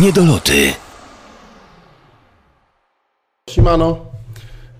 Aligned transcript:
Niedoloty. 0.00 0.72
Siemano, 3.50 3.96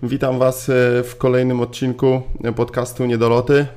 witam 0.03 0.39
Was 0.39 0.69
e, 0.69 1.03
w 1.03 1.15
kolejnym 1.17 1.61
odcinku 1.61 2.21
podcastu 2.55 3.05
Niedoloty. 3.05 3.67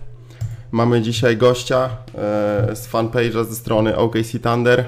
Mamy 0.73 1.03
dzisiaj 1.03 1.37
gościa 1.37 1.85
e, 1.85 2.77
z 2.77 2.89
fanpage'a 2.89 3.45
ze 3.45 3.55
strony 3.55 3.97
OKC 3.97 4.39
Thunder, 4.43 4.85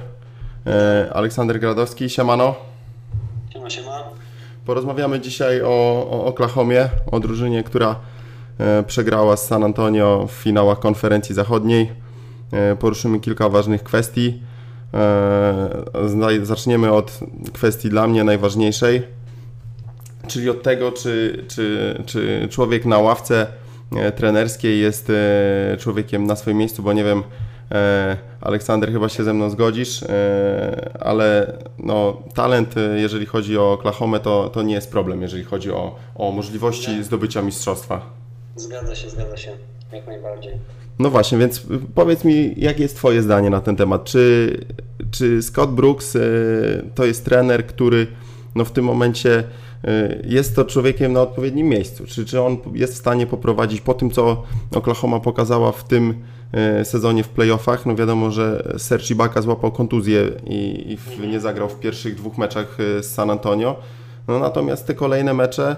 e, 0.66 1.10
Aleksander 1.12 1.60
Gradowski. 1.60 2.10
Siemano. 2.10 2.54
Siema, 3.52 3.70
siema. 3.70 4.02
Porozmawiamy 4.66 5.20
dzisiaj 5.20 5.62
o, 5.62 6.06
o 6.10 6.24
Oklahomie, 6.24 6.88
o 7.12 7.20
drużynie, 7.20 7.62
która 7.62 7.96
przegrała 8.86 9.36
z 9.36 9.46
San 9.46 9.64
Antonio 9.64 10.26
w 10.26 10.32
finałach 10.32 10.78
konferencji 10.78 11.34
zachodniej. 11.34 11.92
Poruszymy 12.78 13.20
kilka 13.20 13.48
ważnych 13.48 13.82
kwestii. 13.82 14.51
E, 14.94 16.42
Zaczniemy 16.42 16.92
od 16.92 17.20
kwestii 17.52 17.88
dla 17.88 18.06
mnie 18.06 18.24
najważniejszej, 18.24 19.02
czyli 20.26 20.50
od 20.50 20.62
tego, 20.62 20.92
czy, 20.92 21.44
czy, 21.48 21.96
czy 22.06 22.48
człowiek 22.50 22.84
na 22.84 22.98
ławce 22.98 23.46
e, 23.96 24.12
trenerskiej 24.12 24.80
jest 24.80 25.10
e, 25.10 25.76
człowiekiem 25.76 26.26
na 26.26 26.36
swoim 26.36 26.56
miejscu, 26.56 26.82
bo 26.82 26.92
nie 26.92 27.04
wiem, 27.04 27.22
Aleksander, 28.40 28.92
chyba 28.92 29.08
się 29.08 29.24
ze 29.24 29.34
mną 29.34 29.50
zgodzisz, 29.50 30.04
ale 31.00 31.58
no, 31.78 32.22
talent, 32.34 32.74
jeżeli 32.96 33.26
chodzi 33.26 33.58
o 33.58 33.72
Oklahomę, 33.72 34.20
to, 34.20 34.48
to 34.48 34.62
nie 34.62 34.74
jest 34.74 34.90
problem, 34.90 35.22
jeżeli 35.22 35.44
chodzi 35.44 35.70
o, 35.70 35.96
o 36.14 36.32
możliwości 36.32 37.04
zdobycia 37.04 37.42
mistrzostwa. 37.42 38.10
Zgadza 38.56 38.94
się, 38.94 39.10
zgadza 39.10 39.36
się. 39.36 39.50
Jak 39.92 40.06
najbardziej. 40.06 40.58
No 40.98 41.10
właśnie, 41.10 41.38
więc 41.38 41.66
powiedz 41.94 42.24
mi, 42.24 42.54
jakie 42.56 42.82
jest 42.82 42.96
Twoje 42.96 43.22
zdanie 43.22 43.50
na 43.50 43.60
ten 43.60 43.76
temat? 43.76 44.04
Czy, 44.04 44.56
czy 45.10 45.42
Scott 45.42 45.70
Brooks 45.70 46.16
y, 46.16 46.90
to 46.94 47.04
jest 47.04 47.24
trener, 47.24 47.66
który 47.66 48.06
no, 48.54 48.64
w 48.64 48.72
tym 48.72 48.84
momencie 48.84 49.44
y, 49.84 50.24
jest 50.28 50.56
to 50.56 50.64
człowiekiem 50.64 51.12
na 51.12 51.22
odpowiednim 51.22 51.68
miejscu? 51.68 52.06
Czy, 52.06 52.24
czy 52.24 52.40
on 52.40 52.56
jest 52.74 52.94
w 52.94 52.96
stanie 52.96 53.26
poprowadzić 53.26 53.80
po 53.80 53.94
tym, 53.94 54.10
co 54.10 54.42
Oklahoma 54.74 55.20
pokazała 55.20 55.72
w 55.72 55.84
tym 55.84 56.14
y, 56.80 56.84
sezonie 56.84 57.24
w 57.24 57.28
playoffach? 57.28 57.86
No 57.86 57.94
wiadomo, 57.94 58.30
że 58.30 58.74
Serge 58.78 59.10
Ibaka 59.10 59.42
złapał 59.42 59.72
kontuzję 59.72 60.30
i, 60.46 60.96
i 61.22 61.28
nie 61.28 61.40
zagrał 61.40 61.68
w 61.68 61.78
pierwszych 61.78 62.14
dwóch 62.14 62.38
meczach 62.38 62.76
z 63.00 63.06
San 63.06 63.30
Antonio. 63.30 63.76
No 64.28 64.38
natomiast 64.38 64.86
te 64.86 64.94
kolejne 64.94 65.34
mecze, 65.34 65.76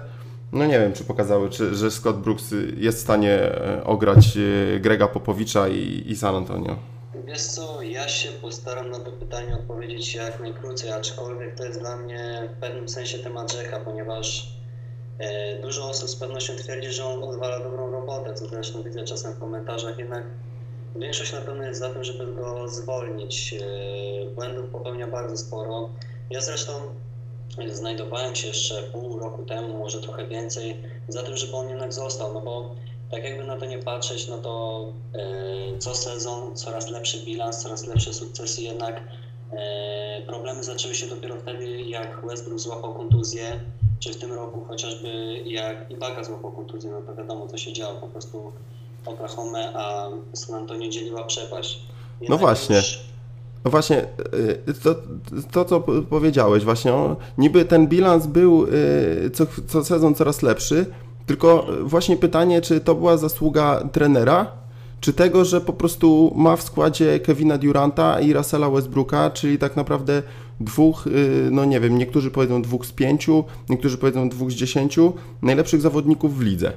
no 0.54 0.66
nie 0.66 0.78
wiem, 0.78 0.92
czy 0.92 1.04
pokazały, 1.04 1.50
czy, 1.50 1.74
że 1.74 1.90
Scott 1.90 2.16
Brooks 2.16 2.54
jest 2.76 2.98
w 2.98 3.02
stanie 3.02 3.32
e, 3.32 3.84
ograć 3.84 4.36
y, 4.36 4.80
Grega 4.80 5.08
Popowicza 5.08 5.68
i, 5.68 6.02
i 6.06 6.16
San 6.16 6.34
Antonio. 6.34 6.76
Wiesz 7.26 7.42
co, 7.42 7.82
ja 7.82 8.08
się 8.08 8.28
postaram 8.28 8.90
na 8.90 8.98
to 8.98 9.12
pytanie 9.12 9.54
odpowiedzieć 9.54 10.14
jak 10.14 10.40
najkrócej, 10.40 10.92
aczkolwiek 10.92 11.54
to 11.54 11.64
jest 11.64 11.80
dla 11.80 11.96
mnie 11.96 12.48
w 12.56 12.60
pewnym 12.60 12.88
sensie 12.88 13.18
temat 13.18 13.52
rzeka, 13.52 13.80
ponieważ 13.80 14.56
e, 15.18 15.58
dużo 15.62 15.88
osób 15.88 16.08
z 16.08 16.16
pewnością 16.16 16.56
twierdzi, 16.56 16.90
że 16.90 17.04
on 17.04 17.22
odwala 17.22 17.60
dobrą 17.60 17.90
robotę, 17.90 18.34
co 18.34 18.46
zresztą 18.46 18.82
widzę 18.82 19.04
czasem 19.04 19.32
w 19.32 19.38
komentarzach, 19.38 19.98
jednak 19.98 20.24
większość 20.96 21.32
na 21.32 21.40
pewno 21.40 21.64
jest 21.64 21.80
za 21.80 21.90
tym, 21.90 22.04
żeby 22.04 22.34
go 22.34 22.68
zwolnić. 22.68 23.54
E, 23.54 24.30
błędów 24.34 24.70
popełnia 24.70 25.06
bardzo 25.06 25.36
sporo. 25.36 25.88
Ja 26.30 26.40
zresztą 26.40 26.72
znajdowałem 27.72 28.34
się 28.34 28.48
jeszcze 28.48 28.82
pół 28.82 29.18
roku 29.18 29.42
temu, 29.42 29.78
może 29.78 30.00
trochę 30.00 30.26
więcej, 30.26 30.76
za 31.08 31.22
tym, 31.22 31.36
żeby 31.36 31.56
on 31.56 31.68
jednak 31.68 31.92
został, 31.92 32.34
no 32.34 32.40
bo 32.40 32.74
tak 33.10 33.24
jakby 33.24 33.44
na 33.44 33.56
to 33.56 33.66
nie 33.66 33.78
patrzeć, 33.78 34.28
no 34.28 34.38
to 34.38 34.84
e, 35.14 35.78
co 35.78 35.94
sezon 35.94 36.56
coraz 36.56 36.90
lepszy 36.90 37.18
bilans, 37.24 37.62
coraz 37.62 37.86
lepsze 37.86 38.14
sukcesy, 38.14 38.62
jednak 38.62 39.02
e, 39.52 40.22
problemy 40.26 40.64
zaczęły 40.64 40.94
się 40.94 41.06
dopiero 41.06 41.36
wtedy, 41.40 41.80
jak 41.82 42.26
Westbrook 42.26 42.60
złapał 42.60 42.94
kontuzję, 42.94 43.60
czy 44.00 44.12
w 44.12 44.16
tym 44.16 44.32
roku 44.32 44.64
chociażby 44.64 45.38
jak 45.46 45.90
Ibaka 45.90 46.24
złapał 46.24 46.52
kontuzję, 46.52 46.90
no 46.90 47.02
to 47.02 47.14
wiadomo 47.14 47.46
co 47.46 47.58
się 47.58 47.72
działo, 47.72 47.94
po 48.00 48.06
prostu 48.06 48.52
Oklahoma, 49.06 49.72
a 49.74 50.10
San 50.32 50.54
Antonio 50.54 50.88
dzieliła 50.90 51.24
przepaść. 51.24 51.80
Jednak 52.20 52.40
właśnie. 52.40 52.76
już- 52.76 53.13
No 53.64 53.70
właśnie, 53.70 54.06
y, 54.68 54.74
to, 54.82 54.94
to 55.52 55.64
co 55.64 55.80
powiedziałeś, 56.10 56.64
właśnie, 56.64 56.92
niby 57.38 57.64
ten 57.64 57.86
bilans 57.86 58.26
był 58.26 58.66
y, 58.66 59.30
co, 59.32 59.46
co 59.66 59.84
sezon 59.84 60.14
coraz 60.14 60.42
lepszy, 60.42 60.86
tylko 61.26 61.66
właśnie 61.82 62.16
pytanie, 62.16 62.60
czy 62.60 62.80
to 62.80 62.94
była 62.94 63.16
zasługa 63.16 63.88
trenera, 63.92 64.46
czy 65.00 65.12
tego, 65.12 65.44
że 65.44 65.60
po 65.60 65.72
prostu 65.72 66.32
ma 66.36 66.56
w 66.56 66.62
składzie 66.62 67.20
Kevina 67.20 67.58
Duranta 67.58 68.20
i 68.20 68.32
Russella 68.32 68.70
Westbrooka, 68.70 69.30
czyli 69.30 69.58
tak 69.58 69.76
naprawdę 69.76 70.22
dwóch, 70.60 71.06
y, 71.06 71.48
no 71.52 71.64
nie 71.64 71.80
wiem, 71.80 71.98
niektórzy 71.98 72.30
powiedzą 72.30 72.62
dwóch 72.62 72.86
z 72.86 72.92
pięciu, 72.92 73.44
niektórzy 73.68 73.98
powiedzą 73.98 74.28
dwóch 74.28 74.50
z 74.50 74.54
dziesięciu 74.54 75.12
najlepszych 75.42 75.80
zawodników 75.80 76.38
w 76.38 76.42
lidze. 76.42 76.72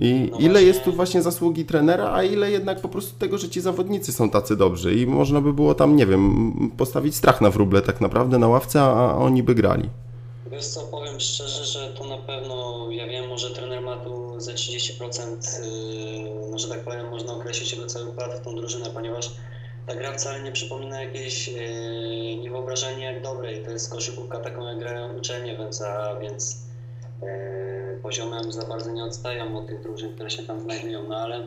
I 0.00 0.28
No 0.32 0.38
ile 0.38 0.62
jest 0.62 0.84
tu 0.84 0.92
właśnie 0.92 1.22
zasługi 1.22 1.64
trenera, 1.64 2.12
a 2.12 2.22
ile 2.22 2.50
jednak 2.50 2.80
po 2.80 2.88
prostu 2.88 3.18
tego, 3.18 3.38
że 3.38 3.48
ci 3.48 3.60
zawodnicy 3.60 4.12
są 4.12 4.30
tacy 4.30 4.56
dobrzy 4.56 4.94
i 4.94 5.06
można 5.06 5.40
by 5.40 5.52
było 5.52 5.74
tam, 5.74 5.96
nie 5.96 6.06
wiem, 6.06 6.70
postawić 6.76 7.16
strach 7.16 7.40
na 7.40 7.50
wróble 7.50 7.82
tak 7.82 8.00
naprawdę 8.00 8.38
na 8.38 8.48
ławce, 8.48 8.82
a 8.82 9.16
oni 9.16 9.42
by 9.42 9.54
grali. 9.54 9.88
Wiesz 10.50 10.66
co, 10.66 10.80
powiem 10.80 11.20
szczerze, 11.20 11.64
że 11.64 11.94
to 11.98 12.06
na 12.06 12.18
pewno, 12.18 12.86
ja 12.90 13.06
wiem, 13.06 13.28
może 13.28 13.50
trener 13.50 13.82
ma 13.82 13.96
tu 13.96 14.40
ze 14.40 14.54
30%, 14.54 15.64
yy, 16.52 16.58
że 16.58 16.68
tak 16.68 16.80
powiem, 16.80 17.10
można 17.10 17.32
określić 17.32 17.72
jego 17.72 17.86
cały 17.86 18.12
wkład 18.12 18.34
w 18.34 18.44
tą 18.44 18.54
drużynę, 18.54 18.90
ponieważ 18.94 19.30
ta 19.86 19.94
gra 19.94 20.12
wcale 20.12 20.42
nie 20.42 20.52
przypomina 20.52 21.02
jakiejś 21.02 21.48
yy, 21.48 22.36
niewyobrażalnie 22.36 23.04
jak 23.04 23.22
dobrej. 23.22 23.64
To 23.64 23.70
jest 23.70 23.92
koszykówka 23.92 24.38
taką, 24.38 24.66
jak 24.66 24.78
grają 24.78 25.18
uczelnie, 25.18 25.56
więc, 25.56 25.82
a, 25.82 26.16
więc 26.20 26.69
poziomem 28.02 28.52
za 28.52 28.66
bardzo 28.66 28.90
nie 28.90 29.04
odstają 29.04 29.58
od 29.58 29.66
tych 29.66 29.80
drużyn, 29.80 30.14
które 30.14 30.30
się 30.30 30.42
tam 30.42 30.60
znajdują, 30.60 31.08
no 31.08 31.16
ale 31.16 31.46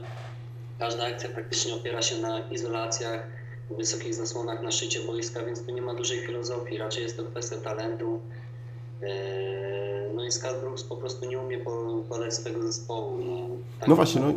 każda 0.79 1.05
akcja 1.05 1.29
praktycznie 1.29 1.75
opiera 1.75 2.01
się 2.01 2.17
na 2.17 2.39
izolacjach, 2.39 3.27
wysokich 3.77 4.13
zasłonach 4.13 4.61
na 4.61 4.71
szczycie 4.71 4.99
boiska, 4.99 5.43
więc 5.45 5.65
tu 5.65 5.71
nie 5.71 5.81
ma 5.81 5.93
dużej 5.93 6.19
filozofii, 6.19 6.77
raczej 6.77 7.03
jest 7.03 7.17
to 7.17 7.23
kwestia 7.23 7.55
talentu. 7.57 8.19
Eee, 9.07 9.43
No 10.15 10.25
i 10.25 10.31
Scott 10.31 10.59
Brooks 10.61 10.83
po 10.83 10.97
prostu 10.97 11.29
nie 11.29 11.39
umie 11.39 11.57
podać 12.09 12.33
swojego 12.33 12.63
zespołu. 12.67 13.17
No, 13.25 13.47
tak 13.79 13.89
No 13.89 13.95
właśnie, 13.95 14.21
no-. 14.21 14.33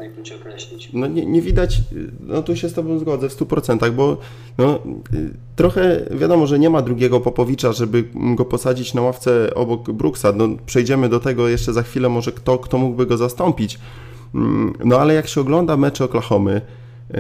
No 0.93 1.06
nie, 1.06 1.27
nie 1.27 1.43
widać, 1.43 1.82
no 2.21 2.43
tu 2.43 2.56
się 2.56 2.69
z 2.69 2.75
Tobą 2.75 2.99
zgodzę 2.99 3.28
w 3.28 3.37
100%, 3.37 3.91
bo 3.91 4.16
no, 4.59 4.78
y, 5.15 5.31
trochę 5.56 6.06
wiadomo, 6.10 6.47
że 6.47 6.59
nie 6.59 6.71
ma 6.71 6.82
drugiego 6.82 7.21
Popowicza, 7.21 7.72
żeby 7.72 8.05
go 8.34 8.44
posadzić 8.44 8.94
na 8.94 9.03
ławce 9.03 9.55
obok 9.55 9.91
Brooksa. 9.93 10.32
No, 10.32 10.49
przejdziemy 10.66 11.09
do 11.09 11.21
tego 11.21 11.49
jeszcze 11.49 11.72
za 11.72 11.82
chwilę, 11.82 12.09
może 12.09 12.32
kto, 12.32 12.59
kto 12.59 12.78
mógłby 12.78 13.06
go 13.06 13.16
zastąpić. 13.16 13.78
Mm, 14.34 14.75
No 14.84 14.99
ale 14.99 15.15
jak 15.15 15.28
się 15.28 15.41
ogląda 15.41 15.76
mecze 15.76 16.05
Oklahomy 16.05 16.60
yy, 17.10 17.19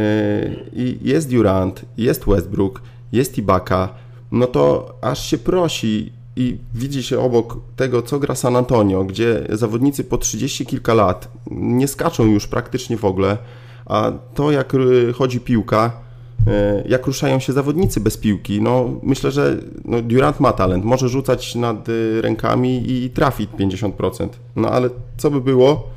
i 0.72 0.98
jest 1.02 1.30
Durant, 1.30 1.84
jest 1.98 2.24
Westbrook, 2.26 2.82
jest 3.12 3.38
Ibaka, 3.38 3.88
no 4.32 4.46
to 4.46 4.94
aż 5.00 5.30
się 5.30 5.38
prosi 5.38 6.12
i 6.36 6.58
widzi 6.74 7.02
się 7.02 7.20
obok 7.20 7.56
tego, 7.76 8.02
co 8.02 8.18
gra 8.18 8.34
San 8.34 8.56
Antonio, 8.56 9.04
gdzie 9.04 9.46
zawodnicy 9.50 10.04
po 10.04 10.18
30 10.18 10.66
kilka 10.66 10.94
lat 10.94 11.28
nie 11.50 11.88
skaczą 11.88 12.24
już 12.24 12.46
praktycznie 12.46 12.96
w 12.96 13.04
ogóle, 13.04 13.38
a 13.86 14.12
to 14.34 14.50
jak 14.50 14.72
chodzi 15.14 15.40
piłka, 15.40 15.92
y, 16.40 16.88
jak 16.88 17.06
ruszają 17.06 17.38
się 17.38 17.52
zawodnicy 17.52 18.00
bez 18.00 18.16
piłki, 18.16 18.62
no 18.62 18.90
myślę, 19.02 19.30
że 19.30 19.56
no, 19.84 20.02
Durant 20.02 20.40
ma 20.40 20.52
talent, 20.52 20.84
może 20.84 21.08
rzucać 21.08 21.54
nad 21.54 21.88
y, 21.88 22.22
rękami 22.22 22.90
i 22.92 23.10
trafić 23.10 23.50
50%. 23.50 24.28
No 24.56 24.70
ale 24.70 24.90
co 25.16 25.30
by 25.30 25.40
było, 25.40 25.90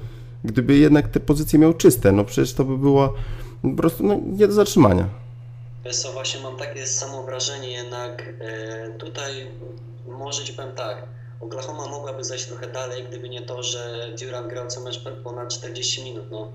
gdyby 0.44 0.78
jednak 0.78 1.08
te 1.08 1.20
pozycje 1.20 1.60
miał 1.60 1.74
czyste? 1.74 2.12
No 2.12 2.24
przecież 2.24 2.54
to 2.54 2.66
by 2.66 2.78
było 2.78 3.14
po 3.62 3.70
prostu 3.70 4.04
no, 4.08 4.20
nie 4.38 4.48
do 4.48 4.54
zatrzymania. 4.54 5.06
Wiesz 5.86 5.96
co, 5.96 6.12
właśnie 6.12 6.42
mam 6.42 6.58
takie 6.58 6.88
samo 6.88 7.24
wrażenie, 7.24 7.72
jednak 7.72 8.34
e, 8.40 8.90
tutaj 8.90 9.48
może 10.08 10.44
ci 10.44 10.54
powiem 10.54 10.72
tak, 10.72 11.08
Oklahoma 11.40 11.88
mogłaby 11.88 12.24
zajść 12.24 12.46
trochę 12.46 12.68
dalej, 12.68 13.04
gdyby 13.04 13.30
nie 13.30 13.42
to, 13.42 13.64
że 13.64 14.12
Durant 14.20 14.48
grał 14.48 14.68
co 14.68 14.82
mecz 14.82 15.04
ponad 15.24 15.50
40 15.50 16.04
minut. 16.04 16.32
No. 16.32 16.52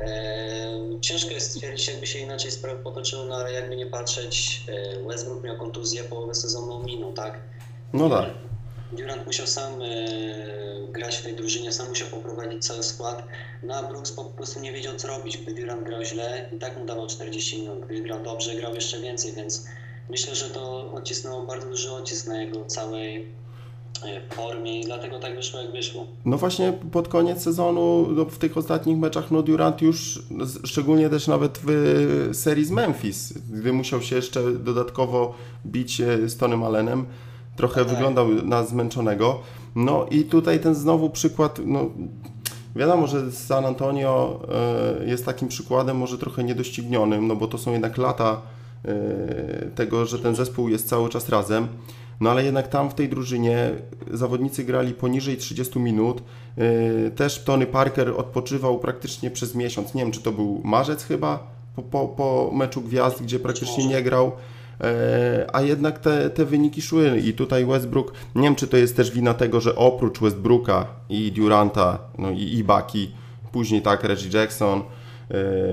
E, 0.00 1.00
ciężko 1.00 1.30
jest 1.30 1.50
stwierdzić, 1.50 1.88
jakby 1.88 2.06
się 2.06 2.18
inaczej 2.18 2.50
sprawy 2.50 2.82
potoczyły, 2.82 3.26
no 3.26 3.36
ale 3.36 3.52
jakby 3.52 3.76
nie 3.76 3.86
patrzeć, 3.86 4.64
e, 4.68 5.02
Westbrook 5.02 5.42
miał 5.42 5.56
kontuzję, 5.56 6.04
połowę 6.04 6.34
sezonu 6.34 6.82
minął, 6.82 7.12
tak? 7.12 7.40
No 7.92 8.10
tak. 8.10 8.30
Durant 8.94 9.26
musiał 9.26 9.46
sam 9.46 9.82
e, 9.82 9.86
grać 10.92 11.16
w 11.16 11.22
tej 11.22 11.36
drużynie, 11.36 11.72
sam 11.72 11.88
musiał 11.88 12.08
poprowadzić 12.08 12.66
cały 12.66 12.82
skład, 12.82 13.28
no 13.62 13.74
a 13.74 13.82
Brooks 13.82 14.12
po 14.12 14.24
prostu 14.24 14.60
nie 14.60 14.72
wiedział 14.72 14.96
co 14.96 15.08
robić. 15.08 15.38
Gdy 15.38 15.54
Durant 15.54 15.84
grał 15.84 16.04
źle, 16.04 16.48
i 16.56 16.58
tak 16.58 16.78
mu 16.78 16.86
dawał 16.86 17.06
40 17.06 17.60
minut, 17.60 17.84
gdy 17.84 18.00
grał 18.00 18.22
dobrze, 18.22 18.54
grał 18.54 18.74
jeszcze 18.74 19.00
więcej, 19.00 19.32
więc 19.32 19.66
myślę, 20.10 20.34
że 20.34 20.50
to 20.50 20.92
odcisnęło 20.92 21.42
bardzo 21.42 21.68
duży 21.68 21.92
odcisk 21.92 22.26
na 22.26 22.42
jego 22.42 22.64
całej 22.64 23.34
w 24.30 24.34
formie 24.34 24.80
i 24.80 24.84
dlatego 24.84 25.18
tak 25.18 25.36
wyszło 25.36 25.60
jak 25.60 25.72
wyszło. 25.72 26.06
No 26.24 26.38
właśnie 26.38 26.72
pod 26.92 27.08
koniec 27.08 27.42
sezonu 27.42 28.08
no 28.10 28.24
w 28.24 28.38
tych 28.38 28.56
ostatnich 28.56 28.98
meczach 28.98 29.30
no 29.30 29.42
Durant 29.42 29.82
już, 29.82 30.22
szczególnie 30.64 31.10
też 31.10 31.26
nawet 31.26 31.60
w 31.64 32.30
serii 32.32 32.64
z 32.64 32.70
Memphis, 32.70 33.32
gdy 33.52 33.72
musiał 33.72 34.02
się 34.02 34.16
jeszcze 34.16 34.52
dodatkowo 34.52 35.34
bić 35.66 36.02
z 36.26 36.36
Tonym 36.36 36.62
Allenem, 36.62 37.06
trochę 37.56 37.84
wyglądał 37.84 38.28
na 38.28 38.64
zmęczonego. 38.64 39.40
No 39.74 40.06
i 40.10 40.24
tutaj 40.24 40.60
ten 40.60 40.74
znowu 40.74 41.10
przykład, 41.10 41.60
no 41.64 41.90
wiadomo, 42.76 43.06
że 43.06 43.32
San 43.32 43.64
Antonio 43.66 44.40
e, 45.00 45.06
jest 45.06 45.24
takim 45.24 45.48
przykładem 45.48 45.96
może 45.96 46.18
trochę 46.18 46.44
niedoścignionym, 46.44 47.26
no 47.26 47.36
bo 47.36 47.46
to 47.46 47.58
są 47.58 47.72
jednak 47.72 47.98
lata 47.98 48.42
e, 48.84 48.94
tego, 49.74 50.06
że 50.06 50.18
ten 50.18 50.34
zespół 50.34 50.68
jest 50.68 50.88
cały 50.88 51.08
czas 51.08 51.28
razem. 51.28 51.68
No 52.20 52.30
ale 52.30 52.44
jednak 52.44 52.68
tam 52.68 52.90
w 52.90 52.94
tej 52.94 53.08
drużynie 53.08 53.70
zawodnicy 54.10 54.64
grali 54.64 54.94
poniżej 54.94 55.36
30 55.36 55.78
minut. 55.78 56.22
E, 56.58 57.10
też 57.10 57.44
Tony 57.44 57.66
Parker 57.66 58.10
odpoczywał 58.16 58.78
praktycznie 58.78 59.30
przez 59.30 59.54
miesiąc. 59.54 59.94
Nie 59.94 60.02
wiem, 60.02 60.12
czy 60.12 60.22
to 60.22 60.32
był 60.32 60.60
marzec 60.64 61.04
chyba 61.04 61.46
po, 61.76 61.82
po, 61.82 62.08
po 62.08 62.50
meczu 62.54 62.80
gwiazd, 62.80 63.22
gdzie 63.22 63.38
praktycznie 63.38 63.86
nie 63.86 64.02
grał. 64.02 64.32
E, 64.80 65.46
a 65.52 65.62
jednak 65.62 65.98
te, 65.98 66.30
te 66.30 66.44
wyniki 66.44 66.82
szły 66.82 67.18
i 67.24 67.32
tutaj 67.32 67.66
Westbrook, 67.66 68.12
nie 68.34 68.42
wiem 68.42 68.54
czy 68.54 68.66
to 68.66 68.76
jest 68.76 68.96
też 68.96 69.10
wina 69.10 69.34
tego, 69.34 69.60
że 69.60 69.76
oprócz 69.76 70.20
Westbrooka 70.20 70.86
i 71.08 71.32
Duranta, 71.32 71.98
no 72.18 72.30
i 72.30 72.42
Ibaki, 72.42 73.10
później 73.52 73.82
tak 73.82 74.04
Reggie 74.04 74.38
Jackson, 74.38 74.78
e, 74.78 74.84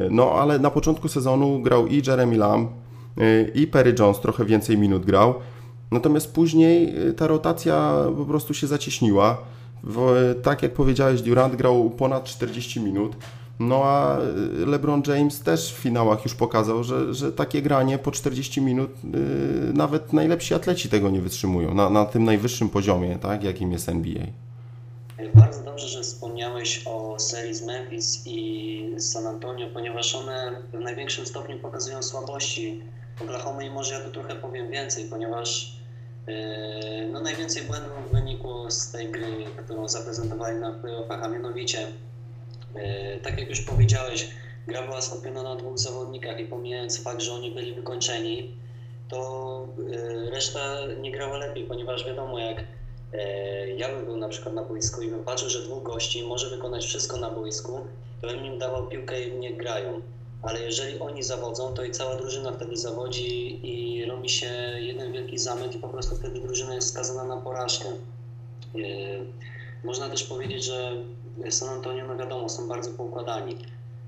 no 0.09 0.31
ale 0.31 0.59
na 0.59 0.71
początku 0.71 1.07
sezonu 1.07 1.61
grał 1.61 1.87
i 1.87 2.01
Jeremy 2.07 2.37
Lamb 2.37 2.71
e, 3.17 3.41
i 3.41 3.67
Perry 3.67 3.95
Jones 3.99 4.19
trochę 4.19 4.45
więcej 4.45 4.77
minut 4.77 5.05
grał, 5.05 5.33
natomiast 5.91 6.33
później 6.33 6.93
ta 7.17 7.27
rotacja 7.27 7.93
po 8.17 8.25
prostu 8.25 8.53
się 8.53 8.67
zacieśniła. 8.67 9.37
Tak 10.43 10.63
jak 10.63 10.73
powiedziałeś, 10.73 11.21
Durant 11.21 11.55
grał 11.55 11.89
ponad 11.89 12.23
40 12.23 12.79
minut. 12.79 13.15
No 13.59 13.83
a 13.83 14.17
LeBron 14.65 15.03
James 15.07 15.39
też 15.39 15.73
w 15.73 15.77
finałach 15.77 16.23
już 16.23 16.33
pokazał, 16.33 16.83
że, 16.83 17.13
że 17.13 17.31
takie 17.31 17.61
granie 17.61 17.97
po 17.97 18.11
40 18.11 18.61
minut 18.61 18.91
yy, 19.03 19.73
nawet 19.73 20.13
najlepsi 20.13 20.53
atleci 20.53 20.89
tego 20.89 21.09
nie 21.09 21.21
wytrzymują 21.21 21.73
na, 21.73 21.89
na 21.89 22.05
tym 22.05 22.23
najwyższym 22.23 22.69
poziomie, 22.69 23.17
tak, 23.21 23.43
jakim 23.43 23.71
jest 23.71 23.89
NBA. 23.89 24.23
Bardzo 25.33 25.63
dobrze, 25.63 25.87
że 25.87 26.01
wspomniałeś 26.01 26.83
o 26.85 27.19
serii 27.19 27.53
z 27.53 27.65
Memphis 27.65 28.23
i 28.25 28.95
San 28.97 29.27
Antonio, 29.27 29.67
ponieważ 29.73 30.15
one 30.15 30.61
w 30.73 30.79
największym 30.79 31.25
stopniu 31.25 31.59
pokazują 31.59 32.03
słabości 32.03 32.81
Oklahoma 33.21 33.63
i 33.63 33.69
może 33.69 33.93
ja 33.93 33.99
tu 33.99 34.11
trochę 34.11 34.35
powiem 34.35 34.71
więcej, 34.71 35.05
ponieważ 35.05 35.77
yy, 36.27 36.33
no, 37.11 37.21
najwięcej 37.21 37.63
błędów 37.63 38.11
wynikło 38.11 38.71
z 38.71 38.91
tej 38.91 39.11
gry, 39.11 39.45
którą 39.65 39.87
zaprezentowali 39.87 40.59
na 40.59 40.71
playoffach, 40.71 41.23
a 41.23 41.27
mianowicie 41.27 41.87
tak 43.23 43.39
jak 43.39 43.49
już 43.49 43.61
powiedziałeś, 43.61 44.27
gra 44.67 44.87
była 44.87 45.01
skupiona 45.01 45.43
na 45.43 45.55
dwóch 45.55 45.79
zawodnikach 45.79 46.39
i 46.39 46.45
pomijając 46.45 47.03
fakt, 47.03 47.21
że 47.21 47.33
oni 47.33 47.51
byli 47.51 47.73
wykończeni, 47.73 48.51
to 49.11 49.67
e, 49.93 50.29
reszta 50.29 50.85
nie 51.01 51.11
grała 51.11 51.37
lepiej, 51.37 51.63
ponieważ 51.63 52.05
wiadomo, 52.05 52.39
jak 52.39 52.63
e, 53.13 53.69
ja 53.69 53.89
bym 53.89 54.05
był 54.05 54.17
na 54.17 54.29
przykład 54.29 54.55
na 54.55 54.63
boisku 54.63 55.01
i 55.01 55.09
bym 55.09 55.23
patrzył, 55.23 55.49
że 55.49 55.63
dwóch 55.63 55.83
gości 55.83 56.23
może 56.23 56.49
wykonać 56.49 56.85
wszystko 56.85 57.17
na 57.17 57.29
boisku, 57.29 57.79
to 58.21 58.27
bym 58.27 58.45
im 58.45 58.57
dawał 58.57 58.87
piłkę 58.87 59.21
i 59.21 59.37
nie 59.37 59.53
grają. 59.53 60.01
Ale 60.41 60.61
jeżeli 60.61 60.99
oni 60.99 61.23
zawodzą, 61.23 61.73
to 61.73 61.83
i 61.83 61.91
cała 61.91 62.15
drużyna 62.15 62.51
wtedy 62.51 62.77
zawodzi 62.77 63.59
i 63.67 64.05
robi 64.05 64.29
się 64.29 64.47
jeden 64.77 65.11
wielki 65.11 65.37
zamęt 65.37 65.75
i 65.75 65.79
po 65.79 65.89
prostu 65.89 66.15
wtedy 66.15 66.39
drużyna 66.39 66.75
jest 66.75 66.89
skazana 66.89 67.23
na 67.23 67.41
porażkę. 67.41 67.85
Można 69.83 70.09
też 70.09 70.23
powiedzieć, 70.23 70.63
że 70.63 70.95
San 71.49 71.69
Antonio, 71.69 72.07
no 72.07 72.17
wiadomo, 72.17 72.49
są 72.49 72.67
bardzo 72.67 72.91
poukładani, 72.91 73.57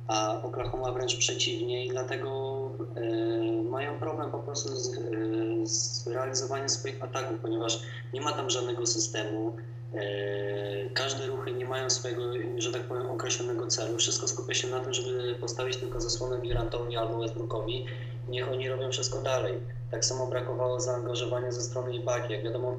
a 0.08 0.42
Oklahoma 0.42 0.92
wręcz 0.92 1.18
przeciwnie 1.18 1.86
i 1.86 1.90
dlatego 1.90 2.70
y, 2.98 3.70
mają 3.70 4.00
problem 4.00 4.32
po 4.32 4.40
prostu 4.40 4.76
z, 4.76 4.98
y, 4.98 5.68
z 5.68 6.08
realizowaniem 6.08 6.70
swoich 6.70 7.04
ataków, 7.04 7.40
ponieważ 7.40 7.82
nie 8.14 8.22
ma 8.22 8.32
tam 8.32 8.50
żadnego 8.50 8.86
systemu, 8.86 9.56
y, 9.94 10.90
każde 10.94 11.28
ruchy 11.28 11.52
nie 11.52 11.66
mają 11.66 11.90
swojego, 11.90 12.22
że 12.58 12.72
tak 12.72 12.84
powiem, 12.84 13.10
określonego 13.10 13.68
celu. 13.68 13.98
Wszystko 13.98 14.28
skupia 14.28 14.54
się 14.54 14.68
na 14.68 14.80
tym, 14.80 14.94
żeby 14.94 15.36
postawić 15.42 15.78
tylko 15.78 16.02
zasłonę 16.02 16.42
Durantowi 16.42 16.98
albo 16.98 17.20
Westbrookowi. 17.20 17.86
Niech 18.28 18.52
oni 18.52 18.70
robią 18.70 18.92
wszystko 18.92 19.22
dalej. 19.22 19.54
Tak 19.92 20.06
samo 20.06 20.28
brakowało 20.28 20.80
zaangażowania 20.80 21.52
ze 21.52 21.62
strony 21.62 21.96
Ibaki. 21.96 22.34
Jak 22.34 22.44
wiadomo, 22.44 22.76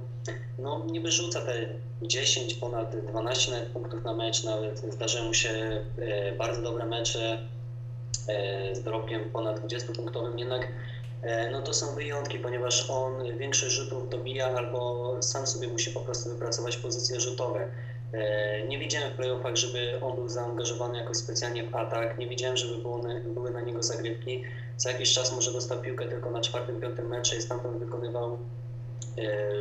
no 0.58 0.84
niby 0.86 1.10
rzuca 1.10 1.40
te 1.40 1.66
10, 2.02 2.54
ponad 2.54 2.96
12 2.96 3.52
nawet 3.52 3.68
punktów 3.68 4.04
na 4.04 4.14
mecz, 4.14 4.44
nawet 4.44 4.78
zdarzają 4.78 5.24
mu 5.24 5.34
się 5.34 5.50
e, 5.98 6.32
bardzo 6.32 6.62
dobre 6.62 6.84
mecze 6.86 7.38
e, 8.28 8.74
z 8.74 8.82
dorobkiem 8.82 9.30
ponad 9.30 9.60
20-punktowym, 9.60 10.38
jednak 10.38 10.68
e, 11.22 11.50
no 11.50 11.62
to 11.62 11.74
są 11.74 11.94
wyjątki, 11.94 12.38
ponieważ 12.38 12.90
on 12.90 13.38
większość 13.38 13.74
rzutów 13.74 14.08
dobija 14.08 14.46
albo 14.46 15.16
sam 15.22 15.46
sobie 15.46 15.68
musi 15.68 15.90
po 15.90 16.00
prostu 16.00 16.30
wypracować 16.30 16.76
pozycje 16.76 17.20
rzutowe. 17.20 17.68
Nie 18.68 18.78
widziałem 18.78 19.12
w 19.12 19.16
playoffach, 19.16 19.56
żeby 19.56 20.00
on 20.00 20.14
był 20.14 20.28
zaangażowany 20.28 20.98
jakoś 20.98 21.16
specjalnie 21.16 21.64
w 21.64 21.74
atak, 21.74 22.18
nie 22.18 22.28
widziałem, 22.28 22.56
żeby 22.56 22.82
były 23.34 23.50
na 23.50 23.60
niego 23.60 23.82
zagrywki. 23.82 24.44
Co 24.76 24.88
jakiś 24.88 25.14
czas 25.14 25.32
może 25.32 25.52
dostał 25.52 25.80
piłkę 25.80 26.08
tylko 26.08 26.30
na 26.30 26.40
czwartym, 26.40 26.80
piątym 26.80 27.08
mecze 27.08 27.36
i 27.36 27.42
stamtąd 27.42 27.78
wykonywał 27.78 28.38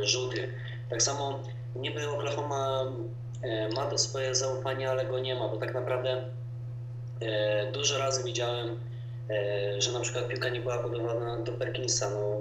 rzuty. 0.02 0.48
Tak 0.90 1.02
samo 1.02 1.40
niby 1.76 2.08
Oklahoma 2.10 2.92
e, 3.42 3.68
ma 3.68 3.86
to 3.86 3.98
swoje 3.98 4.34
zaufanie, 4.34 4.90
ale 4.90 5.06
go 5.06 5.18
nie 5.18 5.34
ma, 5.34 5.48
bo 5.48 5.56
tak 5.56 5.74
naprawdę 5.74 6.24
e, 7.20 7.72
dużo 7.72 7.98
razy 7.98 8.24
widziałem, 8.24 8.80
e, 9.30 9.80
że 9.82 9.92
na 9.92 10.00
przykład 10.00 10.28
piłka 10.28 10.48
nie 10.48 10.60
była 10.60 10.78
podawana 10.78 11.38
do 11.38 11.52
Perkinsa. 11.52 12.10
No, 12.10 12.40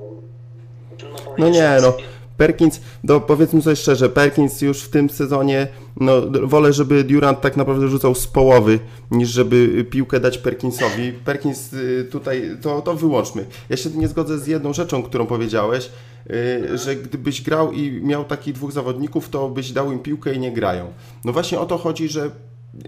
trudno 0.98 1.20
powiedzieć, 1.20 1.40
no 1.40 1.50
nie, 1.50 1.82
no. 1.82 1.94
Perkins, 2.38 2.82
do, 3.04 3.22
powiedzmy 3.22 3.62
sobie 3.62 3.76
szczerze, 3.76 4.10
Perkins 4.10 4.62
już 4.62 4.82
w 4.82 4.90
tym 4.90 5.10
sezonie, 5.10 5.68
no 6.00 6.22
wolę, 6.44 6.74
żeby 6.74 7.04
Durant 7.04 7.42
tak 7.42 7.58
naprawdę 7.58 7.88
rzucał 7.88 8.16
z 8.16 8.28
połowy, 8.28 8.80
niż 9.12 9.30
żeby 9.30 9.86
piłkę 9.90 10.20
dać 10.20 10.38
Perkinsowi. 10.38 11.14
Perkins 11.26 11.74
y, 11.74 12.08
tutaj, 12.12 12.58
to, 12.62 12.82
to 12.82 12.96
wyłączmy. 12.96 13.46
Ja 13.70 13.78
się 13.78 13.90
nie 13.90 14.08
zgodzę 14.08 14.40
z 14.40 14.48
jedną 14.48 14.74
rzeczą, 14.74 15.04
którą 15.04 15.26
powiedziałeś, 15.26 15.90
Y, 16.30 16.78
że 16.78 16.96
gdybyś 16.96 17.42
grał 17.42 17.72
i 17.72 17.92
miał 17.92 18.26
takich 18.26 18.54
dwóch 18.54 18.72
zawodników, 18.72 19.30
to 19.30 19.50
byś 19.50 19.72
dał 19.72 19.92
im 19.92 20.00
piłkę 20.00 20.34
i 20.34 20.40
nie 20.40 20.52
grają. 20.52 20.94
No 21.26 21.34
właśnie 21.34 21.60
o 21.60 21.66
to 21.66 21.78
chodzi, 21.78 22.10
że 22.10 22.32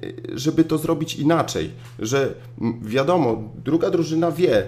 y, 0.03 0.23
żeby 0.33 0.63
to 0.63 0.77
zrobić 0.77 1.15
inaczej, 1.15 1.71
że 1.99 2.33
wiadomo, 2.81 3.43
druga 3.65 3.89
drużyna 3.89 4.31
wie, 4.31 4.67